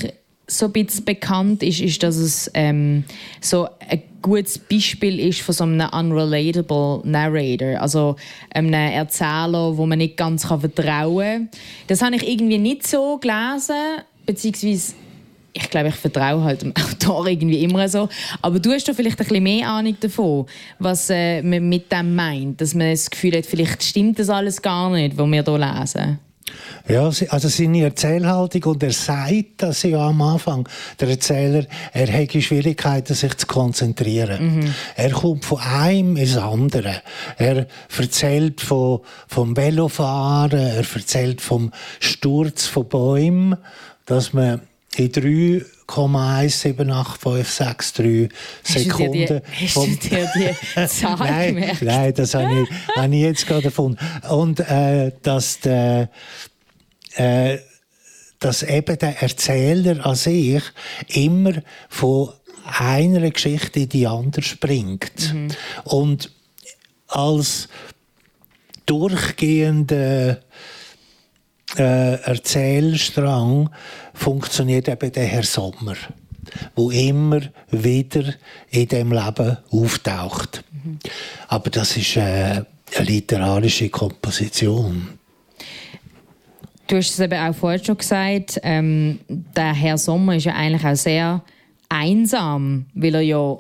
[0.47, 3.05] so ein bisschen bekannt ist, ist, dass es ähm,
[3.41, 8.17] so ein gutes Beispiel ist von so einem unrelatable Narrator, also
[8.51, 11.49] einem Erzähler, wo man nicht ganz vertrauen kann.
[11.87, 14.95] Das habe ich irgendwie nicht so gelesen, beziehungsweise
[15.55, 18.09] ich glaube, ich vertraue halt dem Autor irgendwie immer so.
[18.43, 20.47] Aber du hast doch vielleicht ein bisschen mehr Ahnung davon,
[20.79, 22.61] was äh, man mit dem meint.
[22.61, 26.19] Dass man das Gefühl hat, vielleicht stimmt das alles gar nicht, was wir hier lesen.
[26.89, 30.69] Ja, also seine Erzählhaltung und er sagt das ja am Anfang,
[31.01, 34.57] der Erzähler, er hätte Schwierigkeiten, sich zu konzentrieren.
[34.57, 34.75] Mhm.
[34.95, 37.01] Er kommt von einem ins andere.
[37.39, 43.57] Er erzählt von, vom Velofahren, er erzählt vom Sturz von Bäumen,
[44.05, 44.61] dass man
[44.99, 45.13] in
[45.89, 48.31] 3,1785663
[48.63, 49.41] Sekunden.
[49.61, 51.83] Hast du dir die, die Zahl nein, gemerkt?
[51.83, 53.99] Nein, das habe ich, habe ich jetzt gerade gefunden.
[54.29, 56.11] Und äh, dass der
[57.15, 57.59] äh,
[58.41, 60.63] dass eben der Erzähler an sich
[61.09, 62.31] immer von
[62.65, 65.33] einer Geschichte in die andere springt.
[65.33, 65.49] Mhm.
[65.85, 66.31] Und
[67.09, 67.69] als
[68.87, 70.41] durchgehender
[71.79, 73.71] äh, Erzählstrang
[74.13, 75.95] funktioniert eben der Herr Sommer,
[76.75, 78.35] wo immer wieder
[78.71, 80.65] in dem Leben auftaucht.
[80.71, 80.99] Mhm.
[81.49, 82.67] Aber das ist äh, eine
[83.07, 85.19] literarische Komposition.
[86.87, 90.85] Du hast es eben auch vorher schon gesagt, ähm, der Herr Sommer ist ja eigentlich
[90.85, 91.43] auch sehr
[91.89, 93.57] einsam, weil er ja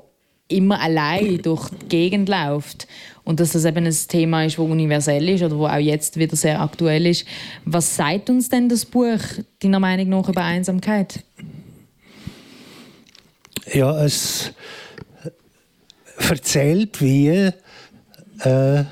[0.48, 2.86] immer allein durch die Gegend läuft.
[3.24, 6.36] Und dass das eben ein Thema ist, das universell ist oder wo auch jetzt wieder
[6.36, 7.26] sehr aktuell ist.
[7.64, 9.20] Was sagt uns denn das Buch,
[9.60, 11.24] deiner Meinung nach, über Einsamkeit?
[13.72, 14.52] Ja, es
[16.18, 17.28] erzählt, wie
[18.40, 18.84] äh,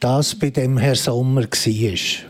[0.00, 2.27] das bei dem Herr Sommer war.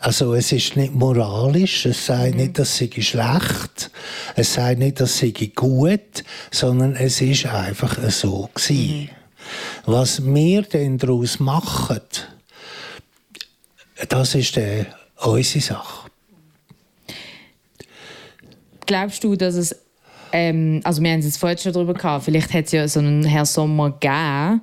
[0.00, 2.40] Also es ist nicht moralisch, es sagt mhm.
[2.42, 3.90] nicht, dass sei schlecht,
[4.36, 9.00] es sagt nicht, dass sei gut, sondern es ist einfach so gewesen.
[9.02, 9.08] Mhm.
[9.86, 12.00] Was wir denn daraus machen,
[14.08, 14.84] das ist äh,
[15.16, 16.10] unsere Sache.
[18.86, 19.74] Glaubst du, dass es
[20.32, 23.00] ähm, also wir haben es jetzt vorhin schon darüber gehabt, vielleicht hat es ja so
[23.00, 24.60] einen Herr Sommer gegeben.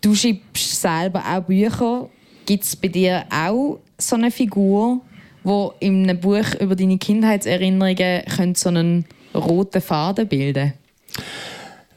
[0.00, 2.08] Du schreibst selber auch Bücher.
[2.44, 5.00] Gibt es bei dir auch so eine Figur,
[5.42, 10.72] wo in einem Buch über deine Kindheitserinnerungen könnte so einen roten Faden bilden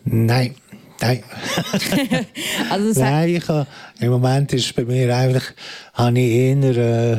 [0.05, 0.55] Nein.
[1.01, 1.23] Nein.
[2.69, 3.67] also Nein, ich habe,
[3.99, 5.43] im Moment ist bei mir eigentlich,
[5.93, 7.17] habe ich eher äh,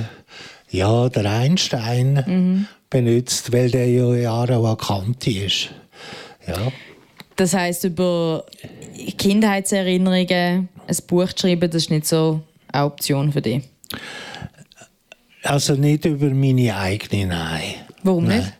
[0.70, 2.66] ja, der Einstein mhm.
[2.90, 5.70] benutzt, weil der ja Jahre auch Kante ist.
[6.46, 6.72] Ja.
[7.36, 8.44] Das heißt über
[9.16, 13.62] Kindheitserinnerungen ein Buch zu schreiben, das ist nicht so eine Option für dich?
[15.42, 17.74] Also nicht über meine eigene, nein.
[18.02, 18.52] Warum nicht?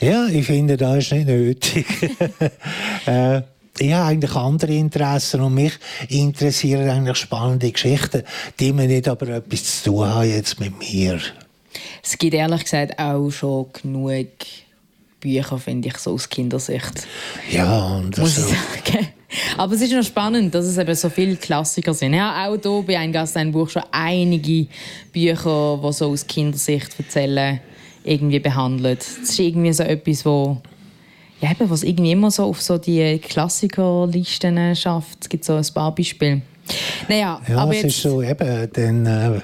[0.00, 1.86] Ja, ich finde, das ist nicht nötig.
[3.06, 3.42] äh,
[3.78, 5.72] ich habe eigentlich andere Interessen und mich
[6.08, 8.24] interessieren eigentlich spannende Geschichten,
[8.58, 11.20] die mir nicht aber etwas zu tun haben jetzt mit mir.
[12.02, 14.26] Es gibt ehrlich gesagt auch schon genug
[15.20, 17.06] Bücher, finde ich, so aus Kindersicht.
[17.50, 18.42] Ja, und Muss so.
[18.42, 19.08] ich sagen.
[19.56, 22.14] Aber es ist noch spannend, dass es eben so viele Klassiker sind.
[22.14, 24.66] Ja, auch hier bei «Ein Gast, ein Buch» schon einige
[25.12, 27.60] Bücher, die so aus Kindersicht erzählen,
[28.04, 29.00] irgendwie behandelt.
[29.00, 30.58] Das ist irgendwie so etwas, wo
[31.40, 35.18] ja, eben, was irgendwie immer so auf so die Klassikerlisten schafft.
[35.22, 36.42] Es gibt so ein paar Beispiele.
[37.08, 37.96] Naja, ja, aber es jetzt...
[37.96, 39.40] ist so eben, dann, äh,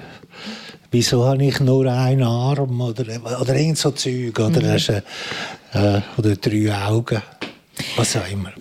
[0.90, 3.04] wieso habe ich nur einen Arm oder,
[3.40, 4.72] oder irgend so Zeug oder, mhm.
[4.72, 5.02] hast, äh,
[6.18, 7.22] oder drei Augen,
[7.96, 8.52] was auch immer.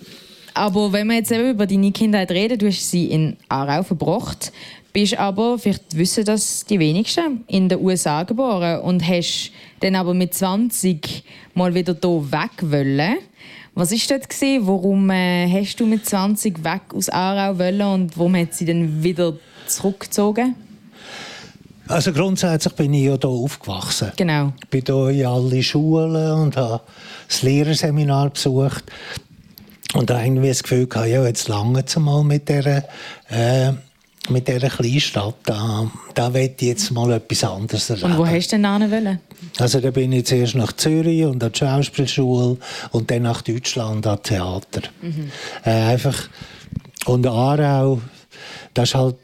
[0.56, 4.52] Aber wenn wir jetzt eben über deine Kindheit reden, du hast sie in Aarau verbracht,
[4.90, 10.14] bist aber, vielleicht wissen das die wenigsten, in den USA geboren und hast dann aber
[10.14, 13.18] mit 20 mal wieder hier weg wollen.
[13.74, 14.30] Was war dort?
[14.30, 14.66] Gewesen?
[14.66, 19.02] Warum äh, hast du mit 20 weg aus Aarau wollen und warum hat sie dann
[19.02, 19.34] wieder
[19.66, 20.54] zurückgezogen?
[21.86, 24.12] Also grundsätzlich bin ich ja hier aufgewachsen.
[24.16, 24.54] Genau.
[24.62, 26.80] Ich bin hier in alle Schulen und habe
[27.28, 28.84] das Lehrerseminar besucht.
[29.96, 32.84] Und da irgendwie das Gefühl gehabt, ja, jetzt lange mal mit dieser,
[33.30, 33.72] äh,
[34.28, 35.36] mit dieser Kleinstadt.
[35.44, 38.12] Da, da will ich jetzt mal etwas anderes erleben.
[38.12, 39.20] Und wo hast du denn wollen?
[39.58, 42.58] Also da bin ich zuerst nach Zürich und an die Schauspielschule
[42.90, 44.82] und dann nach Deutschland an Theater.
[45.00, 45.30] Mhm.
[45.64, 46.28] Äh, einfach
[47.06, 48.02] und Aarau,
[48.74, 49.16] das ist halt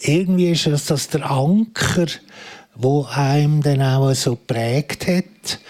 [0.00, 2.06] irgendwie ist das, das der Anker,
[2.74, 5.60] wo einem dann auch so prägt hat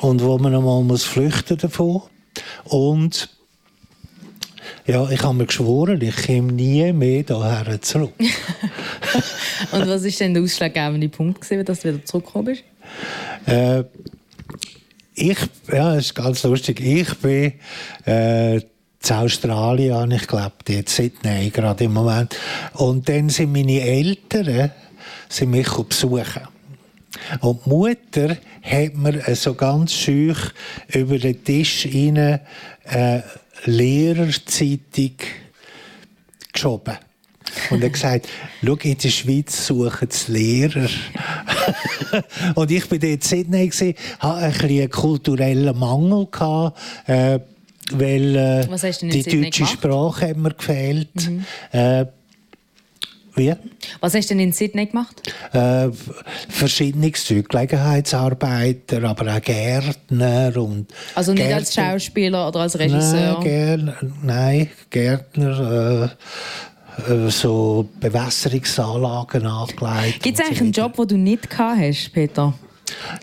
[0.00, 2.02] und wo man einmal muss flüchten davon
[2.64, 3.28] und
[4.88, 8.14] ja, ich habe mir geschworen, ich komme nie mehr hierher zurück.
[9.72, 12.64] Und was war denn der ausschlaggebende Punkt, gewesen, dass du wieder zurückgekommen bist?
[13.46, 13.84] Äh,
[15.14, 15.38] ich,
[15.70, 16.80] ja, das ist ganz lustig.
[16.80, 17.52] Ich bin
[18.06, 18.62] äh, in
[19.10, 22.34] Australien, ich glaube, jetzt Sydney gerade im Moment.
[22.74, 24.70] Und dann sind meine Eltern
[25.28, 26.48] sind mich besuchen.
[27.40, 30.38] Und die Mutter hat mir so ganz schüch
[30.88, 32.40] über den Tisch rein,
[32.84, 33.20] äh,
[33.64, 35.16] Lehrerzeitung
[36.52, 36.96] geschoben.
[37.70, 38.28] Und er gesagt,
[38.64, 40.88] schau, in der Schweiz suchen sie Lehrer.
[42.54, 46.26] und ich bin dort in Sydney, hatte ein bisschen einen kulturellen Mangel.
[46.30, 46.78] Gehabt,
[47.08, 47.40] äh,
[47.92, 48.66] weil äh,
[49.00, 49.66] die deutsche?
[49.66, 51.30] Sprache hat mir gefehlt.
[51.72, 52.06] Äh,
[53.38, 53.54] wie?
[54.00, 55.22] Was hast du denn in Sydney gemacht?
[55.52, 55.88] Äh,
[56.48, 63.34] verschiedenes Zeug, Gelegenheitsarbeiter, aber auch Gärtner und Also nicht als Gärtner- Schauspieler oder als Regisseur?
[63.40, 66.10] Nein, Gärtner, nein Gärtner,
[67.08, 70.22] äh, äh, so Bewässerungsanlagen angelegt.
[70.22, 72.52] Gibt es eigentlich so einen Job, den du nicht gehabt hast, Peter?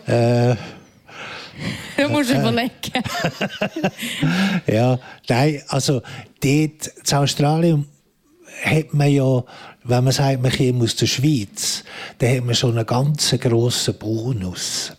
[0.06, 0.56] Äh,
[1.96, 2.70] Du musst überlegen.
[4.66, 4.98] Ja,
[5.28, 6.02] nein, also
[6.42, 6.42] dort
[7.10, 7.86] in Australien
[8.64, 9.42] hat man ja,
[9.88, 11.84] wenn man sagt, man kommt aus der Schweiz,
[12.18, 14.92] dann hat man schon einen ganz grossen Bonus.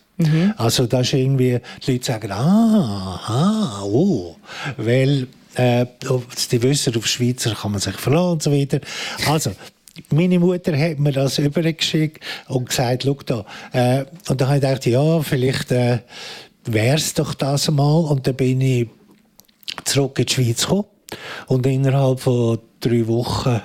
[0.56, 4.36] Also das ist irgendwie, die Leute sagen, ah, ah, oh,
[4.76, 5.86] weil äh,
[6.50, 8.80] die wissen, auf Schweizer kann man sich verlassen und so weiter.
[9.28, 9.52] Also,
[10.10, 13.44] meine Mutter hat mir das übergeschickt und gesagt, schau da.
[13.72, 15.98] Äh, und dann habe ich gedacht, ja, vielleicht äh,
[16.64, 18.00] wäre es doch das mal.
[18.00, 18.88] Und dann bin ich
[19.84, 20.84] zurück in die Schweiz gekommen.
[21.46, 23.60] Und innerhalb von drei Wochen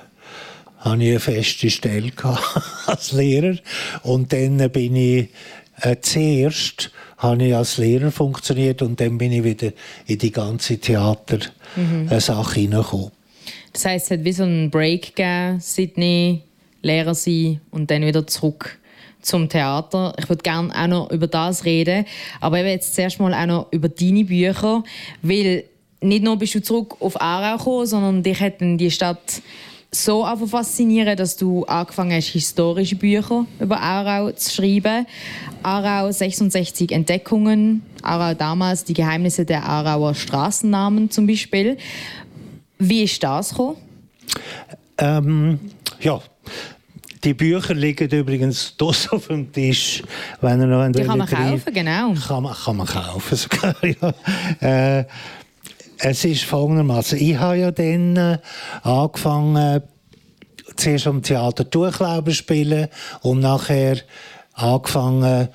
[0.84, 2.12] hatte ich eine feste Stelle
[2.86, 3.58] als Lehrer.
[4.04, 5.30] Und dann bin ich
[5.82, 9.72] äh, zuerst habe ich als Lehrer funktioniert und dann bin ich wieder
[10.06, 13.12] in die ganze Theater-Sache hineingekommen.
[13.72, 16.44] Das heisst, es hat wie so einen Break gegeben, Sydney,
[16.82, 18.78] Lehrer sein und dann wieder zurück
[19.22, 20.14] zum Theater.
[20.20, 22.06] Ich würde gerne auch noch über das reden,
[22.42, 24.84] aber eben jetzt zuerst mal auch noch über deine Bücher,
[25.22, 25.64] weil
[26.02, 29.42] nicht nur bist du zurück auf Aarau gekommen, sondern dich hat dann die Stadt
[29.94, 35.06] so einfach faszinieren, dass du angefangen hast, historische Bücher über Aarau zu schreiben.
[35.62, 41.78] Aarau 66 Entdeckungen, Aarau damals, die Geheimnisse der Aarauer Straßennamen zum Beispiel.
[42.80, 43.78] Wie ist das gekommen?
[44.98, 45.60] Ähm,
[46.02, 46.20] ja,
[47.24, 50.04] die Bücher liegen übrigens dort auf dem Tisch,
[50.42, 52.14] wenn ihr noch Die kann man kaufen, genau.
[52.14, 53.76] Kann man, kann man kaufen sogar,
[54.62, 55.00] ja.
[55.00, 55.06] Äh,
[56.04, 58.38] es ist folgendermaßen: Ich habe ja dann äh,
[58.84, 59.82] angefangen,
[60.76, 62.90] zuerst am Theater Durchlauber zu spielen
[63.22, 63.98] und nachher
[64.54, 65.48] angefangen,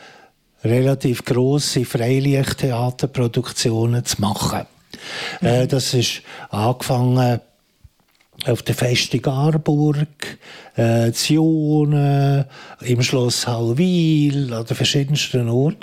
[0.64, 4.66] relativ grosse Freilichttheaterproduktionen zu machen.
[5.40, 7.40] Äh, das ist angefangen
[8.46, 10.38] auf der Festung Arburg,
[10.76, 12.44] äh, Zionen,
[12.80, 15.80] im Schloss Hallwil, an den verschiedensten Orten.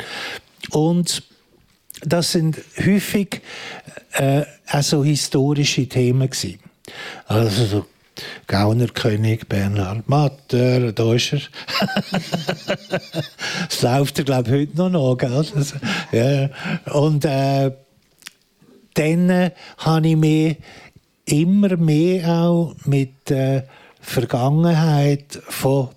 [0.71, 1.23] Und
[2.05, 3.41] das sind häufig
[4.13, 6.59] äh, auch historische Themen gewesen.
[7.27, 7.85] Also so
[8.47, 11.41] Gaunerkönig Bernhard Matter, da ist er.
[13.67, 15.45] das läuft er, glaube ich, heute noch, noch gell?
[15.53, 15.73] Das,
[16.11, 16.49] ja.
[16.93, 17.71] Und äh,
[18.93, 20.57] dann äh, habe ich mich
[21.25, 23.67] immer mehr auch mit der
[23.99, 25.89] Vergangenheit von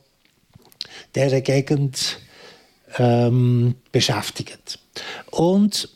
[1.15, 2.19] dieser Gegend
[2.99, 4.81] ähm, beschäftigt.
[5.31, 5.89] Und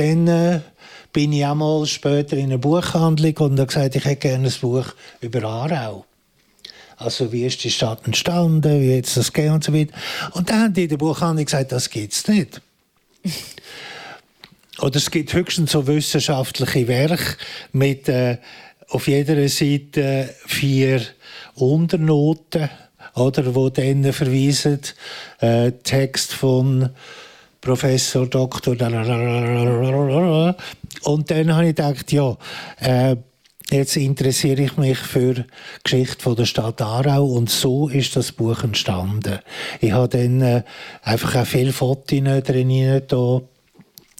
[0.00, 0.60] dann äh,
[1.12, 4.54] bin ich auch mal später in einer Buchhandlung und habe gesagt, ich hätte gerne ein
[4.60, 4.86] Buch
[5.20, 6.06] über Aarau.
[6.96, 9.92] Also wie ist die Stadt entstanden, wie es das gegeben und so weiter.
[10.32, 12.60] Und dann haben die in der Buchhandlung gesagt, das gibt es nicht.
[14.80, 17.36] Oder es gibt höchstens so wissenschaftliche Werke
[17.72, 18.38] mit äh,
[18.88, 21.02] auf jeder Seite vier
[21.54, 22.70] Unternoten,
[23.14, 24.80] oder, wo dann verweisen,
[25.40, 26.90] äh, Text von
[27.60, 28.72] Professor Doktor.
[31.02, 32.36] Und dann habe ich gedacht, ja,
[32.80, 33.16] äh,
[33.70, 35.44] jetzt interessiere ich mich für die
[35.84, 39.38] Geschichte von der Stadt Aarau und so ist das Buch entstanden.
[39.80, 40.62] Ich habe dann äh,
[41.02, 43.40] einfach auch viele Fotos drin da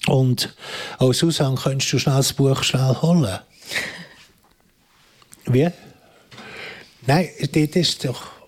[0.06, 0.54] und
[0.98, 3.38] oh Susanne, könntest du schnell das Buch schnell holen?
[5.46, 5.68] Wie?
[7.06, 8.39] Nein, das ist doch.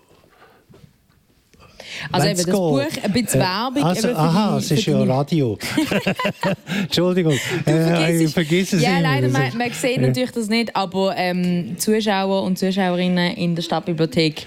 [2.11, 2.55] Also Wenn's eben das
[2.91, 2.95] geht.
[2.97, 3.83] Buch, ein bisschen Äh, Werbung.
[3.83, 5.57] Also, aha, die- es ist ja Radio.
[6.83, 7.37] Entschuldigung.
[7.67, 9.01] äh, ich vergesse es ja, immer.
[9.01, 14.45] leider, man, man sieht natürlich das nicht, aber ähm, Zuschauer und Zuschauerinnen in der Stadtbibliothek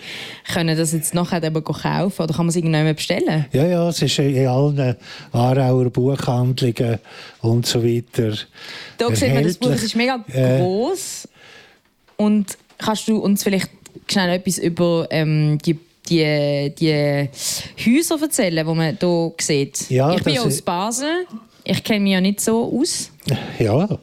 [0.52, 3.46] können das jetzt nachher eben kaufen oder kann man es irgendjemand bestellen?
[3.52, 4.96] Ja, ja, es ist in allen
[5.32, 6.98] Aarauer Buchhandlungen
[7.42, 8.32] und so weiter.
[8.98, 11.28] Da sieht man, das Buch es ist mega Äh, groß
[12.16, 13.70] und kannst du uns vielleicht
[14.10, 15.78] schnell etwas über ähm, die
[16.08, 17.28] die, die
[17.84, 19.90] Häuser erzählen, die man hier sieht.
[19.90, 21.26] Ja, ich bin ja aus Basel.
[21.64, 23.10] Ich kenne mich ja nicht so aus.
[23.58, 23.98] Ja.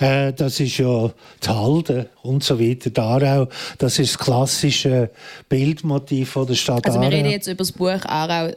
[0.00, 1.10] Äh, das ist ja
[1.42, 2.90] die Halde und so weiter.
[2.90, 5.10] Die Aarau, das ist das klassische
[5.48, 7.16] Bildmotiv von der Stadt Also wir Aarau.
[7.16, 8.52] reden jetzt über das Buch Aarau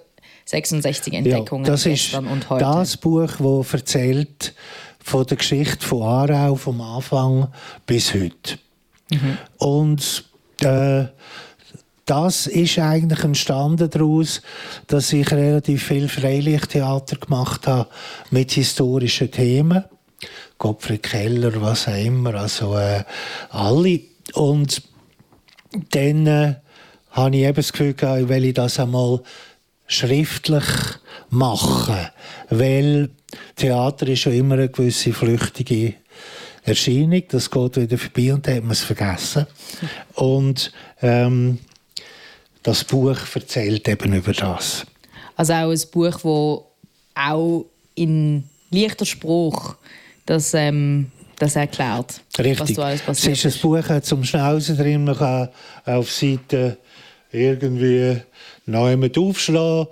[0.46, 2.64] 66 ja, Entdeckungen das ist und heute.
[2.64, 4.54] das Buch, das erzählt
[5.04, 7.48] von der Geschichte von Aarau vom Anfang
[7.86, 8.60] bis heute.
[9.12, 9.38] Mhm.
[9.58, 10.26] Und
[10.62, 11.06] äh,
[12.12, 14.42] das ist eigentlich entstanden daraus,
[14.88, 17.88] dass ich relativ viel Freilichttheater gemacht habe
[18.32, 19.86] mit historischen Themen.
[20.58, 23.06] Gottfried Keller, was auch immer, also äh,
[23.50, 24.02] alle.
[24.34, 24.82] Und
[25.92, 26.56] dann äh,
[27.12, 29.22] habe ich eben das Gefühl gehabt, ich will das einmal
[29.88, 30.66] schriftlich
[31.30, 32.10] machen,
[32.50, 33.10] weil
[33.56, 35.94] Theater ist schon immer eine gewisse flüchtige
[36.64, 39.48] Erscheinung, das geht wieder vorbei und dann hat man es vergessen.
[40.16, 41.60] Und ähm,
[42.64, 44.86] das Buch erzählt eben über das.
[45.36, 46.64] Also auch ein Buch, das
[47.16, 49.76] auch in leichter Spruch
[50.26, 52.60] das, ähm, das erklärt, Richtig.
[52.60, 55.50] was du alles passiert Es ist ein Buch zum Schnauzen drin, man kann
[55.86, 56.78] auf Seite
[57.32, 58.22] irgendwie
[58.66, 59.88] neu mit aufschlagen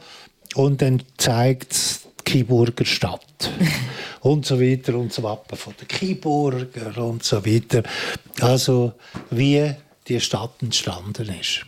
[0.56, 3.26] und dann zeigt es die Kiburger Stadt.
[4.22, 7.84] und so weiter und so Wappen von den Kiburger und so weiter.
[8.42, 8.94] Also
[9.32, 9.74] wie
[10.08, 11.66] die Stadt entstanden ist.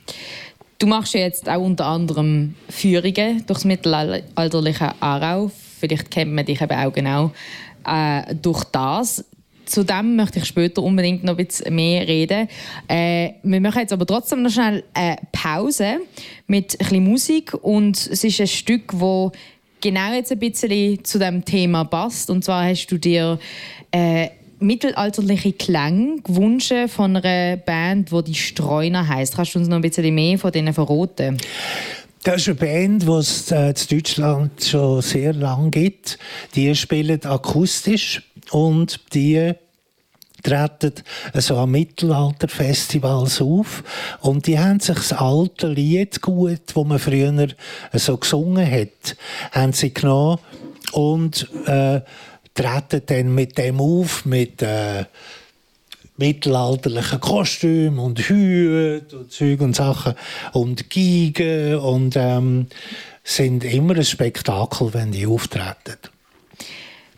[0.82, 5.52] Du machst ja jetzt auch unter anderem Führungen durchs mittelalterliche Aarau.
[5.80, 7.32] Vielleicht kennt man dich eben auch genau
[7.86, 9.24] äh, durch das.
[9.68, 12.50] Zu dem möchte ich später unbedingt noch ein bisschen mehr reden.
[12.88, 16.00] Äh, wir machen jetzt aber trotzdem noch schnell eine Pause
[16.48, 17.54] mit ein bisschen Musik.
[17.54, 19.32] Und es ist ein Stück, das
[19.82, 22.32] genau jetzt ein bisschen zu dem Thema passt.
[22.32, 23.38] Und zwar hast du dir
[23.92, 24.30] äh,
[24.62, 29.36] mittelalterliche Klänge gewünscht von einer Band, die die Streuner heißt.
[29.36, 31.38] Kannst du uns noch ein bisschen mehr von denen verraten?
[32.24, 36.20] Das ist eine Band, die es äh, in Deutschland schon sehr lange gibt.
[36.54, 39.54] Die spielen akustisch und die
[40.44, 40.94] treten
[41.36, 43.84] so an Mittelalterfestivals auf
[44.22, 47.48] und die haben sich das alte Lied gut, wo man früher
[47.94, 49.16] so gesungen hat,
[49.52, 50.40] haben sie genommen
[50.92, 52.02] und äh,
[52.62, 55.06] treten dann mit dem auf, mit äh,
[56.18, 60.14] mittelalterlichen Kostümen und Hüten und Zeug und Sachen
[60.54, 62.68] und Geigen und ähm,
[63.24, 65.98] sind immer ein Spektakel, wenn die auftreten.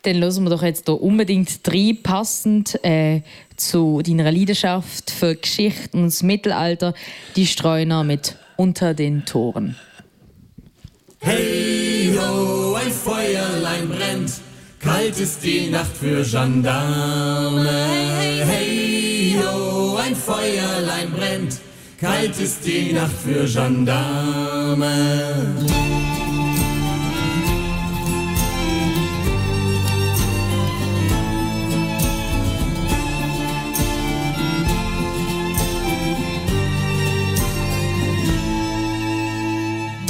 [0.03, 3.21] Dann hören wir doch jetzt hier unbedingt drei passend äh,
[3.55, 6.93] zu deiner Leidenschaft für Geschichte und das Mittelalter,
[7.35, 9.77] die Streuner mit Unter den Toren.
[11.19, 14.41] Hey ho, ein Feuerlein brennt,
[14.83, 17.69] kalt ist die Nacht für Gendarme.
[18.19, 21.59] Hey, hey ho, ein Feuerlein brennt,
[21.99, 24.85] kalt ist die Nacht für Gendarme.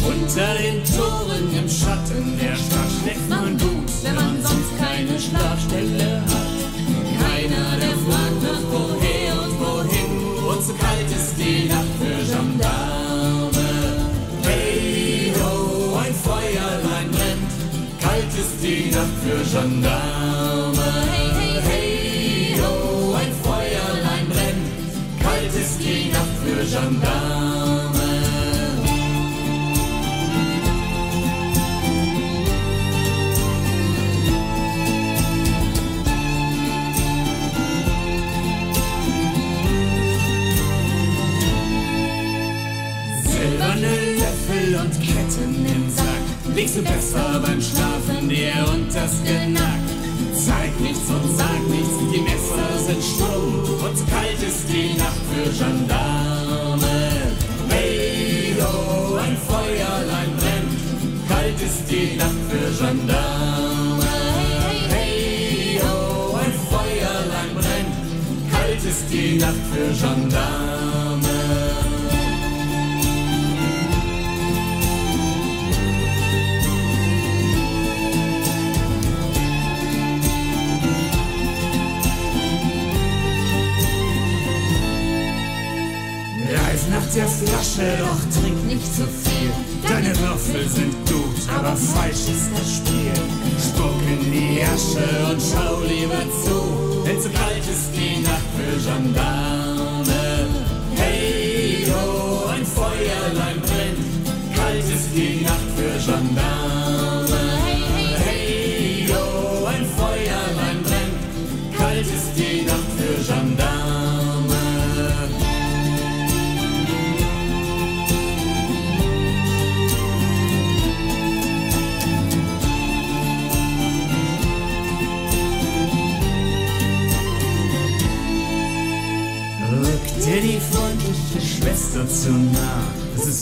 [0.06, 1.23] Unter den Toren
[5.54, 6.54] Schlafstelle hat.
[7.22, 10.12] Keiner, der fragt nach woher und wohin,
[10.50, 13.70] und so kalt ist die Nacht für Gendarme.
[14.44, 17.52] Hey ho, ein Feuerlein brennt,
[18.02, 20.90] kalt ist die Nacht für Gendarme.
[21.12, 27.23] Hey, hey, hey ho, ein Feuerlein brennt, kalt ist die Nacht für Gendarme.
[45.38, 46.56] Und Ketten im Sack.
[46.56, 49.80] Legst du besser beim Schlafen dir unters Genack.
[50.34, 53.64] Zeig nichts und sag nichts, die Messer sind stumm.
[53.84, 57.12] Und kalt ist die Nacht für Gendarme.
[57.70, 61.30] Hey ho, ein Feuerlein brennt.
[61.30, 64.06] Kalt ist die Nacht für Gendarme.
[64.90, 68.52] Hey ho, ein Feuerlein brennt.
[68.52, 70.83] Kalt ist die Nacht für Gendarme.
[87.16, 89.52] Der Flasche, doch trink nicht zu viel.
[89.88, 93.14] Deine Würfel sind gut, aber falsch ist das Spiel.
[93.60, 98.92] Spuck in die Asche und schau lieber zu, denn zu kalt ist die Nacht für
[98.92, 99.63] Gendarme.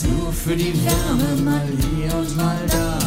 [0.04, 2.98] Nur für die Wärme mal hier und mal da.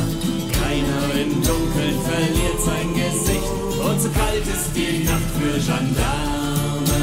[0.60, 3.52] Keiner im Dunkeln verliert sein Gesicht.
[3.84, 7.02] Und so kalt ist die Nacht für Gendarme.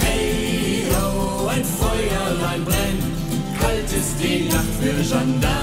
[0.00, 3.60] Hey, ho, ein Feuerlein brennt.
[3.60, 5.59] Kalt ist die Nacht für Gendarme.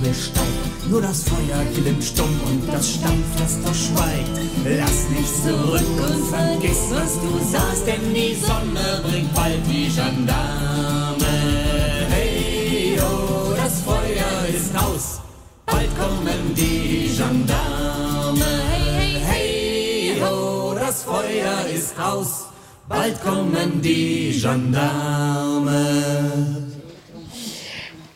[0.00, 0.90] Frühnebel steigt.
[0.90, 4.30] Nur das Feuer glimmt stumm und das Stammfester schweigt.
[4.64, 11.26] Lass nicht zurück und vergiss, was du sahst, denn die Sonne bringt bald die Gendarme.
[12.08, 15.20] Hey, oh, das Feuer ist aus,
[15.66, 18.44] bald kommen die Gendarme.
[18.70, 22.46] Hey, hey, oh, das Feuer ist aus,
[22.88, 25.80] bald kommen die Gendarme.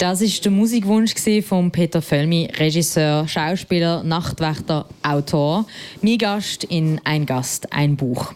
[0.04, 1.14] Das ist der Musikwunsch
[1.46, 5.64] von Peter Völmi, Regisseur, Schauspieler, Nachtwächter, Autor.
[6.02, 8.34] Mein Gast in Ein Gast, ein Buch.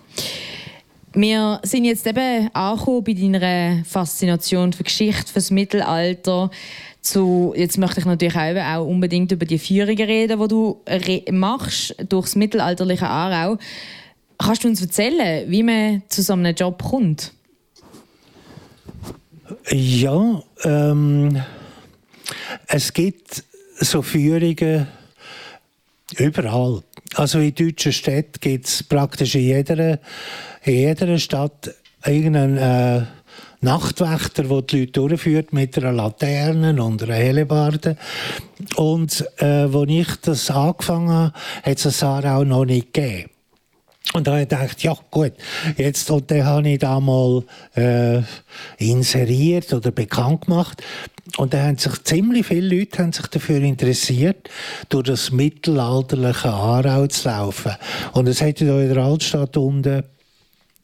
[1.12, 6.50] Wir sind jetzt eben angekommen bei deiner Faszination für Geschichte, für das Mittelalter.
[7.02, 10.80] Zu, jetzt möchte ich natürlich auch, unbedingt über die Führungen reden, die du
[11.32, 13.58] machst durchs mittelalterliche Aarau.
[14.38, 17.34] Kannst du uns erzählen, wie man zu so einem Job kommt?
[19.70, 21.42] Ja, ähm,
[22.66, 23.44] es gibt
[23.80, 24.86] so Führungen
[26.16, 26.82] überall.
[27.14, 29.98] Also in deutschen Städten gibt es praktisch in jeder,
[30.62, 31.74] in jeder Stadt
[32.04, 33.06] irgendeinen äh,
[33.60, 37.96] Nachtwächter, der die Leute durchführt mit einer Laterne und einer Hellebarde.
[38.76, 43.30] Und äh, als ich das angefangen habe, hat es das auch noch nicht gegeben.
[44.14, 45.32] Und da habe ich gedacht, ja gut,
[45.76, 48.22] jetzt, und dann habe ich da mal äh,
[48.78, 50.82] inseriert oder bekannt gemacht.
[51.36, 54.48] Und da haben sich ziemlich viele Leute haben sich dafür interessiert,
[54.88, 57.72] durch das mittelalterliche Aarau zu laufen.
[58.12, 60.04] Und es hätte da in der Altstadt unten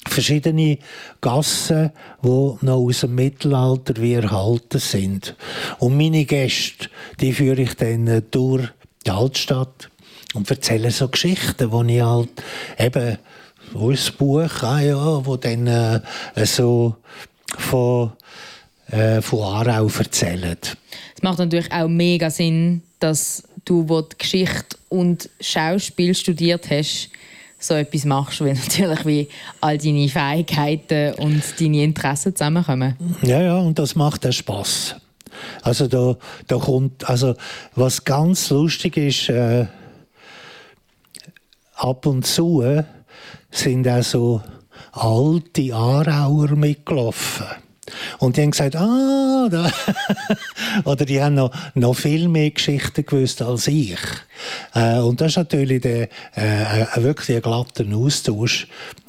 [0.07, 0.79] verschiedene
[1.21, 1.91] Gassen,
[2.23, 5.35] die noch aus dem Mittelalter wie erhalten sind.
[5.79, 6.89] Und meine Gäste,
[7.21, 8.69] die führe ich dann durch
[9.07, 9.91] die Altstadt
[10.35, 12.31] und erzähle so Geschichten, wo ich halt
[12.79, 13.19] eben
[13.91, 16.01] ist das Buch, ah ja, wo dann äh,
[16.45, 16.97] so
[17.59, 18.13] von,
[18.95, 20.77] äh, von Aarau erzählt.
[21.17, 27.11] Es macht natürlich auch mega Sinn, dass du, wo die Geschichte und Schauspiel studiert hast,
[27.59, 29.29] so etwas machst, weil natürlich wie
[29.61, 32.97] all deine Fähigkeiten und deine Interessen zusammenkommen.
[33.23, 34.97] Ja, ja, und das macht auch Spass.
[35.63, 36.17] Also da,
[36.47, 37.35] da kommt, also
[37.75, 39.67] was ganz lustig ist, äh,
[41.75, 42.85] ab und zu äh,
[43.51, 44.43] sind auch so
[44.93, 47.64] alte Aarauer mitgelaufen.
[48.19, 49.71] Und die haben gesagt, ah, da.
[50.85, 53.99] oder die haben noch, noch viel mehr Geschichten gewusst als ich.
[54.75, 58.67] Äh, und das ist natürlich der, äh, wirklich ein glatter Austausch,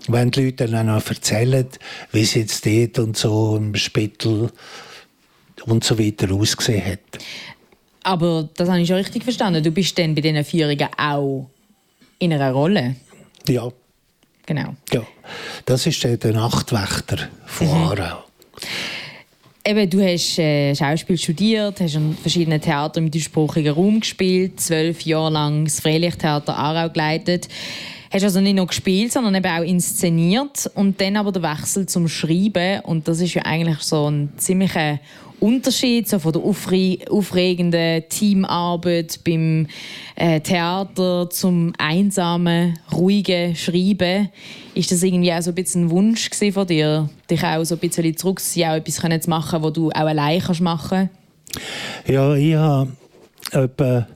[0.07, 1.67] wenn die Leute dann auch noch erzählen,
[2.11, 4.51] wie es jetzt dort und so im Spittel
[5.65, 6.99] und so weiter ausgesehen hat.
[8.03, 9.63] Aber das habe ich schon richtig verstanden.
[9.63, 11.49] Du bist dann bei diesen Führungen auch
[12.19, 12.95] in einer Rolle.
[13.47, 13.71] Ja.
[14.45, 14.76] Genau.
[14.93, 15.01] Ja.
[15.65, 17.73] Das ist der Nachtwächter von mhm.
[17.73, 18.24] Aarau.
[19.67, 25.01] Eben, du hast äh, Schauspiel studiert, hast an verschiedenen Theatern im deutschsprachigen Raum gespielt, zwölf
[25.01, 27.47] Jahre lang das Freilichttheater Aarau geleitet.
[28.11, 32.07] Hast also nicht nur gespielt, sondern eben auch inszeniert und dann aber der Wechsel zum
[32.07, 34.99] Schreiben und das ist ja eigentlich so ein ziemlicher
[35.39, 39.67] Unterschied so von der aufre aufregenden Teamarbeit beim
[40.15, 44.29] äh, Theater zum einsamen, ruhigen Schreiben.
[44.73, 47.79] Ist das irgendwie auch so ein bisschen ein Wunsch von dir, dich auch so ein
[47.79, 51.09] bisschen zurückzuziehen, auch etwas zu machen, was du auch allein kannst machen
[52.07, 52.91] Ja, ich habe
[53.51, 54.07] etwa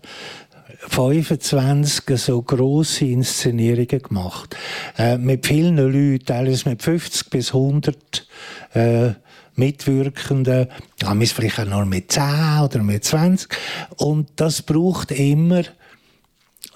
[0.88, 4.56] 25 so grosse Inszenierungen gemacht.
[4.98, 8.28] Äh, mit vielen Leuten, teilweise mit 50 bis 100
[8.74, 9.12] äh,
[9.60, 10.68] Mitwirkenden,
[11.04, 12.24] haben wir es vielleicht auch noch mit 10
[12.64, 13.50] oder mit 20.
[13.98, 15.64] Und das braucht immer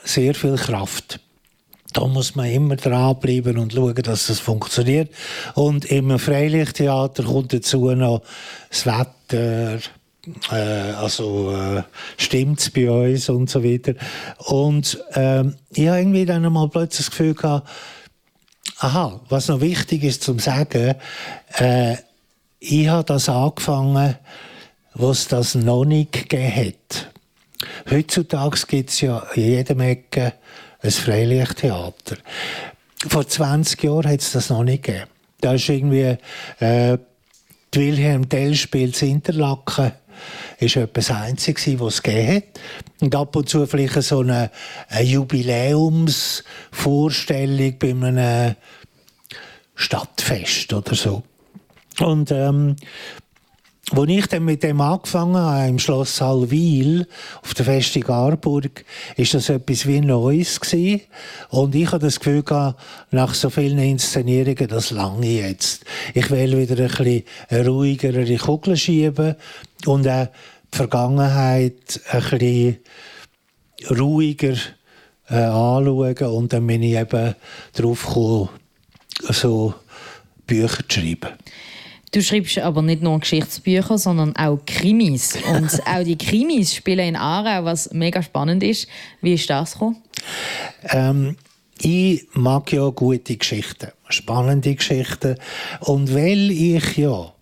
[0.03, 1.19] sehr viel Kraft.
[1.93, 5.11] Da muss man immer dranbleiben und schauen, dass das funktioniert.
[5.53, 8.23] Und im Freilichttheater kommt dazu noch
[8.69, 9.79] das Wetter,
[10.51, 11.83] äh, also äh,
[12.17, 13.93] stimmt's bei uns und so weiter.
[14.37, 17.69] Und äh, ich habe irgendwie dann einmal plötzlich das Gefühl gehabt,
[18.79, 20.95] aha, was noch wichtig ist zum sagen,
[21.57, 21.95] äh,
[22.63, 24.15] ich habe das angefangen,
[24.93, 27.11] was das noch nicht gegeben hat.
[27.89, 30.31] Heutzutage gibt es ja in jedem Ecke
[30.81, 32.15] ein Freilichttheater.
[33.07, 35.09] Vor 20 Jahren hat es das noch nicht gegeben.
[35.41, 36.15] Da ist irgendwie
[36.59, 36.97] äh,
[37.73, 39.91] Wilhelm Tell spielt Interlaken
[40.59, 42.43] ist etwas Einziges, was es gegeben hat.
[43.01, 44.49] Und ab und zu vielleicht so eine,
[44.87, 48.55] eine Jubiläumsvorstellung bei einem
[49.75, 51.23] Stadtfest oder so.
[51.99, 52.75] Und ähm,
[53.91, 57.05] als ich dann mit dem angefangen habe, im Schloss Hallwil,
[57.43, 58.85] auf der Festung Arburg,
[59.17, 61.01] ist das etwas wie Neues gewesen.
[61.49, 62.81] Und ich habe das Gefühl gehabt,
[63.11, 65.85] nach so vielen Inszenierungen, das lange jetzt.
[66.13, 69.35] Ich will wieder ein bisschen ruhigere Kugel schieben
[69.85, 70.27] und auch
[70.73, 72.77] die Vergangenheit ein bisschen
[73.91, 74.55] ruhiger
[75.29, 76.17] äh, anschauen.
[76.17, 77.35] Und dann bin ich eben
[77.73, 78.49] darauf gekommen,
[79.29, 79.75] so
[80.47, 81.33] Bücher zu schreiben.
[82.13, 85.35] Du schreibst aber nicht nur Geschichtsbücher, sondern auch Krimis.
[85.51, 88.87] Und auch die Krimis spielen in Aarau, was mega spannend ist.
[89.21, 89.97] Wie ist das gekommen?
[90.91, 91.35] Ähm,
[91.81, 95.37] ich mag ja gute Geschichten, spannende Geschichten.
[95.79, 97.33] Und weil ich ja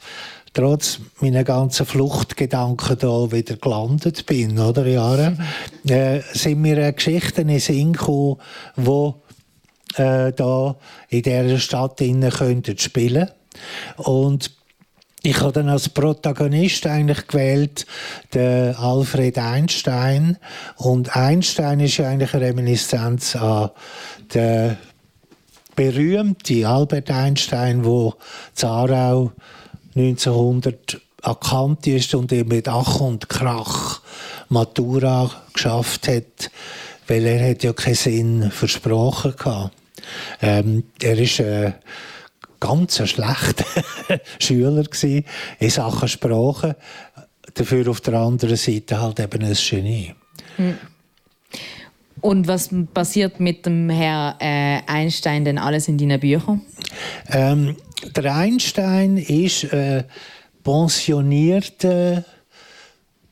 [0.54, 5.38] trotz meiner ganzen Fluchtgedanken da wieder gelandet bin, oder Jahre,
[5.86, 8.38] äh, sind mir Geschichten in Sinn gekommen,
[8.78, 10.78] die äh, da
[11.10, 13.30] in dieser Stadt innen könnten spielen.
[13.98, 14.61] Und
[15.24, 17.86] ich habe dann als Protagonist eigentlich gewählt
[18.34, 20.38] den Alfred Einstein
[20.78, 23.70] und Einstein ist ja eigentlich eine Reminiszenz an
[24.34, 24.78] den
[25.76, 28.16] berühmten Albert Einstein, wo
[28.54, 29.32] Zarau
[29.96, 34.02] 1900 erkannt ist und mit Ach und Krach
[34.50, 36.50] Matura geschafft hat,
[37.08, 39.72] weil er hat ja keinen Sinn versprochen hatte.
[40.42, 41.74] Ähm, er ist äh,
[42.62, 43.66] ganz ein schlechter
[44.40, 45.26] Schüler gewesen,
[45.60, 46.78] in Sachen Sprache.
[47.54, 50.16] Dafür auf der anderen Seite halt eben ein Genie.
[50.56, 50.78] Hm.
[52.22, 56.62] Und was passiert mit dem Herrn äh, Einstein denn alles in deinen Büchern?
[57.30, 57.76] Ähm,
[58.16, 60.04] der Einstein ist äh,
[60.64, 62.24] pensionierter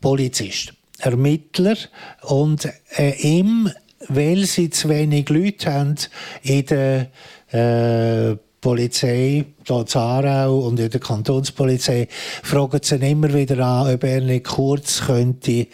[0.02, 1.78] Polizist, Ermittler
[2.24, 2.68] und
[2.98, 3.70] äh, ihm,
[4.08, 5.96] weil sie zu wenig Leute haben
[6.42, 7.12] in der
[7.52, 12.08] äh, Polizei, hier Zarau und in der Kantonspolizei,
[12.44, 15.68] fragen sie immer wieder an, ob er nicht kurz könnte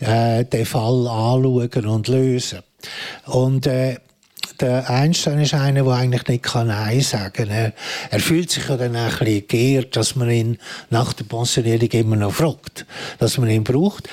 [0.00, 2.60] äh, den Fall anschauen und lösen.
[3.26, 3.96] Und äh,
[4.60, 7.50] der Einstein ist einer, der eigentlich nicht Nein sagen kann.
[7.50, 7.72] Er,
[8.10, 10.58] er fühlt sich ja dann ein bisschen geehrt, dass man ihn
[10.90, 12.86] nach der Pensionierung immer noch fragt,
[13.18, 14.08] dass man ihn braucht.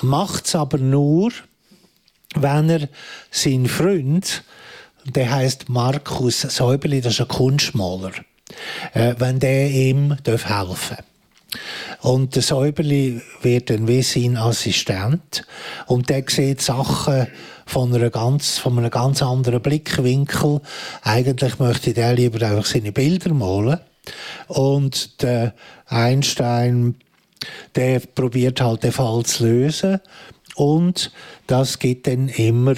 [0.00, 1.30] Macht es aber nur,
[2.34, 2.88] wenn er
[3.30, 4.42] seinen Freund
[5.04, 8.12] der heißt Markus Säuberli, das ist ein Kunstmaler.
[8.94, 10.96] Äh, wenn der ihm helfen darf.
[12.00, 15.44] Und der Säuberli wird dann wie sein Assistent
[15.86, 17.26] und der sieht Sachen
[17.66, 20.60] von, einer ganz, von einem ganz anderen Blickwinkel.
[21.02, 23.80] Eigentlich möchte der lieber einfach seine Bilder malen.
[24.48, 25.54] Und der
[25.86, 26.96] Einstein,
[27.76, 30.00] der probiert halt den Fall zu lösen.
[30.56, 31.12] Und
[31.46, 32.74] das gibt dann immer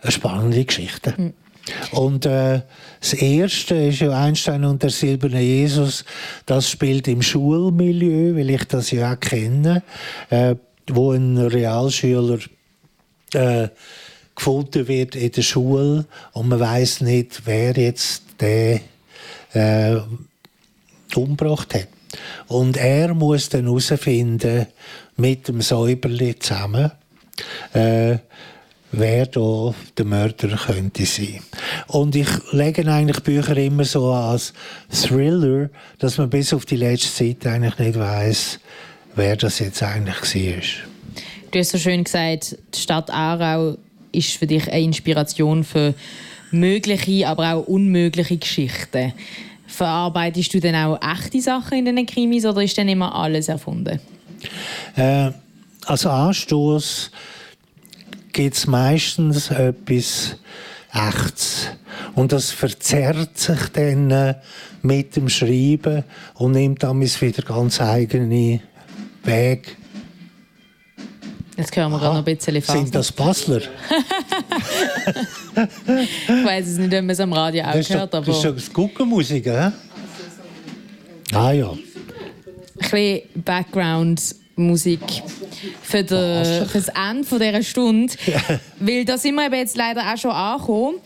[0.00, 1.14] eine spannende Geschichte.
[1.16, 1.32] Mhm.
[1.92, 2.62] Und äh,
[3.00, 6.04] das erste ist ja Einstein und der silberne Jesus.
[6.46, 9.82] Das spielt im Schulmilieu, weil ich das ja auch kenne,
[10.30, 10.54] äh,
[10.88, 12.38] wo ein Realschüler
[13.34, 13.68] äh,
[14.34, 18.80] gefunden wird in der Schule und man weiß nicht, wer jetzt den
[19.52, 19.96] äh,
[21.14, 21.88] umgebracht hat.
[22.46, 24.66] Und er muss dann herausfinden,
[25.16, 26.92] mit dem Säuberli zusammen,
[27.74, 28.18] äh,
[28.92, 31.40] wer da der Mörder könnte sein.
[31.88, 34.52] Und ich lege eigentlich Bücher immer so als
[34.90, 38.60] Thriller, dass man bis auf die letzte Zeit eigentlich nicht weiß,
[39.14, 40.62] wer das jetzt eigentlich war.
[41.50, 43.76] Du hast so schön gesagt, die Stadt Aarau
[44.12, 45.94] ist für dich eine Inspiration für
[46.50, 49.12] mögliche, aber auch unmögliche Geschichten.
[49.66, 54.00] Verarbeitest du denn auch echte Sachen in den Krimis oder ist dann immer alles erfunden?
[54.96, 55.30] Äh,
[55.84, 57.10] also Anstoß
[58.38, 60.36] gibt es meistens etwas
[60.92, 61.70] Echtes.
[62.14, 64.36] Und das verzerrt sich dann äh,
[64.80, 68.60] mit dem Schreiben und nimmt dann wieder ganz eigene
[69.24, 69.76] Weg.
[71.56, 72.78] Jetzt hören wir gerade noch ein bisschen fast.
[72.78, 73.60] Sind das Basler?
[75.56, 78.14] ich weiß es nicht, ob man es am Radio auch das hört.
[78.14, 79.72] Doch, das ist doch Guckenmusik, hä?
[81.32, 81.70] Ah ja.
[81.72, 81.78] Ein
[82.78, 85.00] bisschen Background Musik
[85.82, 88.12] für, de, für das Ende dieser Stunde.
[88.80, 90.96] Weil da sind wir jetzt leider auch schon angekommen.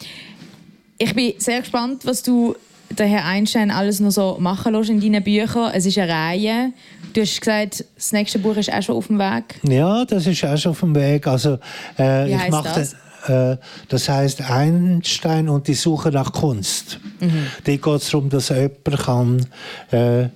[0.99, 2.55] Ich bin sehr gespannt, was du
[2.91, 5.73] der Herr Einstein alles noch so machen lässt in deinen Büchern.
[5.75, 6.73] Es ist eine Reihe
[7.13, 9.61] Du hast gesagt, das nächste Buch ist auch schon auf dem Weg.
[9.69, 11.27] Ja, das ist auch schon auf dem Weg.
[11.27, 11.59] Also,
[11.99, 12.95] äh, Wie ich mache das?
[13.29, 16.99] Äh, das heißt Einstein und die Suche nach Kunst.
[17.21, 17.47] Mhm.
[17.65, 19.47] Da geht es darum, dass jemand kann,
[19.91, 20.29] äh,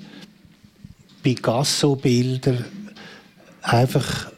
[1.23, 2.57] Picasso-Bilder
[3.67, 4.31] einfach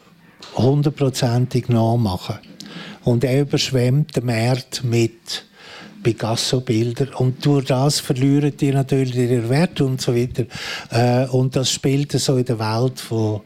[0.57, 2.39] hundertprozentig nachmachen
[3.05, 5.45] Und er überschwemmt den Markt mit
[6.03, 7.15] Picasso-Bildern.
[7.15, 10.45] Und durch das verlieren die natürlich ihren Wert und so weiter.
[10.91, 13.41] Äh, und das spielt so in der Welt von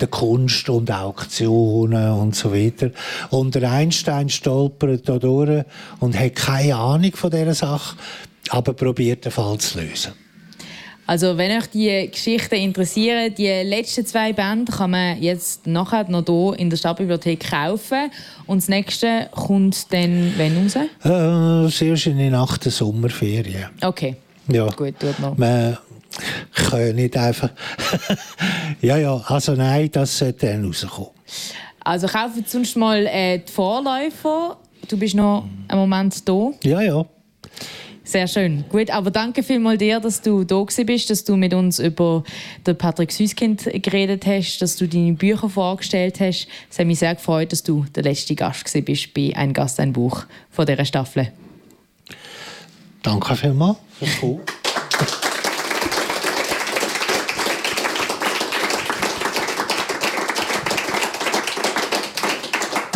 [0.00, 2.90] der Kunst und Auktionen und so weiter.
[3.30, 5.64] Und der Einstein stolpert da durch
[6.00, 7.96] und hat keine Ahnung von dieser Sache,
[8.50, 10.12] aber probiert den Fall zu lösen.
[11.06, 16.24] Also, wenn euch die Geschichten interessieren, die letzten zwei Bände kann man jetzt nachher noch
[16.26, 18.10] hier in der Stadtbibliothek kaufen.
[18.46, 20.76] Und das nächste kommt dann wann raus?
[21.04, 23.66] Äh, sehr schön nach der Sommerferien.
[23.82, 24.16] Okay,
[24.48, 24.66] Ja.
[24.70, 25.36] gut, tut noch.
[25.36, 25.78] Man
[26.54, 27.50] kann nicht einfach.
[28.80, 31.10] ja, ja, also nein, das sollte dann rauskommen.
[31.84, 34.56] Also kaufen sonst mal äh, die Vorläufer.
[34.88, 36.50] Du bist noch einen Moment da.
[36.64, 37.04] Ja, ja.
[38.06, 38.64] Sehr schön.
[38.68, 42.22] Gut, aber danke vielmals dir, dass du da bist, dass du mit uns über
[42.64, 46.46] den Patrick Süskind geredet hast, dass du deine Bücher vorgestellt hast.
[46.70, 49.92] Es hat mich sehr gefreut, dass du der letzte Gast bist bei «Ein Gast, ein
[49.92, 51.32] Buch» von dieser Staffel.
[53.02, 54.40] Danke vielmals fürs Kommen.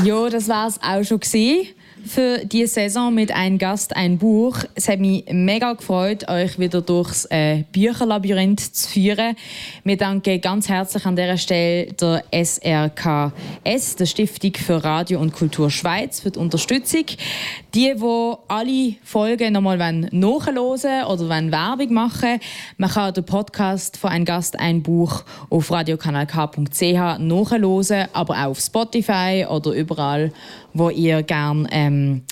[0.05, 1.67] Ja, das war es auch schon gewesen
[2.07, 4.59] für die Saison mit «Ein Gast, ein Buch».
[4.75, 9.37] Es hat mich mega gefreut, euch wieder durchs äh, Bücherlabyrinth zu führen.
[9.85, 15.71] Wir danken ganz herzlich an dieser Stelle der SRKS, der Stiftung für Radio und Kultur
[15.71, 17.05] Schweiz, für die Unterstützung.
[17.75, 19.79] Die, die alle Folgen nochmal
[20.11, 22.41] nachhören wollen oder Werbung machen
[22.77, 28.61] man kann den Podcast von «Ein Gast, ein Buch» auf radiokanalk.ch nachhören, aber auch auf
[28.61, 30.33] Spotify oder überall,
[30.73, 32.23] wo ihr gerne ähm,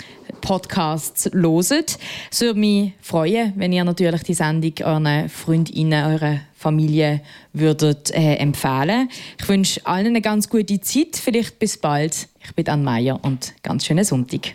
[0.41, 1.99] Podcasts loset.
[2.31, 7.21] Es würde mich freuen, wenn ihr natürlich die Sendung euren Freundinnen, eurer Familie
[7.53, 9.09] würdet äh, empfehlen.
[9.41, 11.17] Ich wünsche allen eine ganz gute Zeit.
[11.17, 12.29] Vielleicht bis bald.
[12.45, 14.55] Ich bin Anne Meier und ganz schönen Sonntag.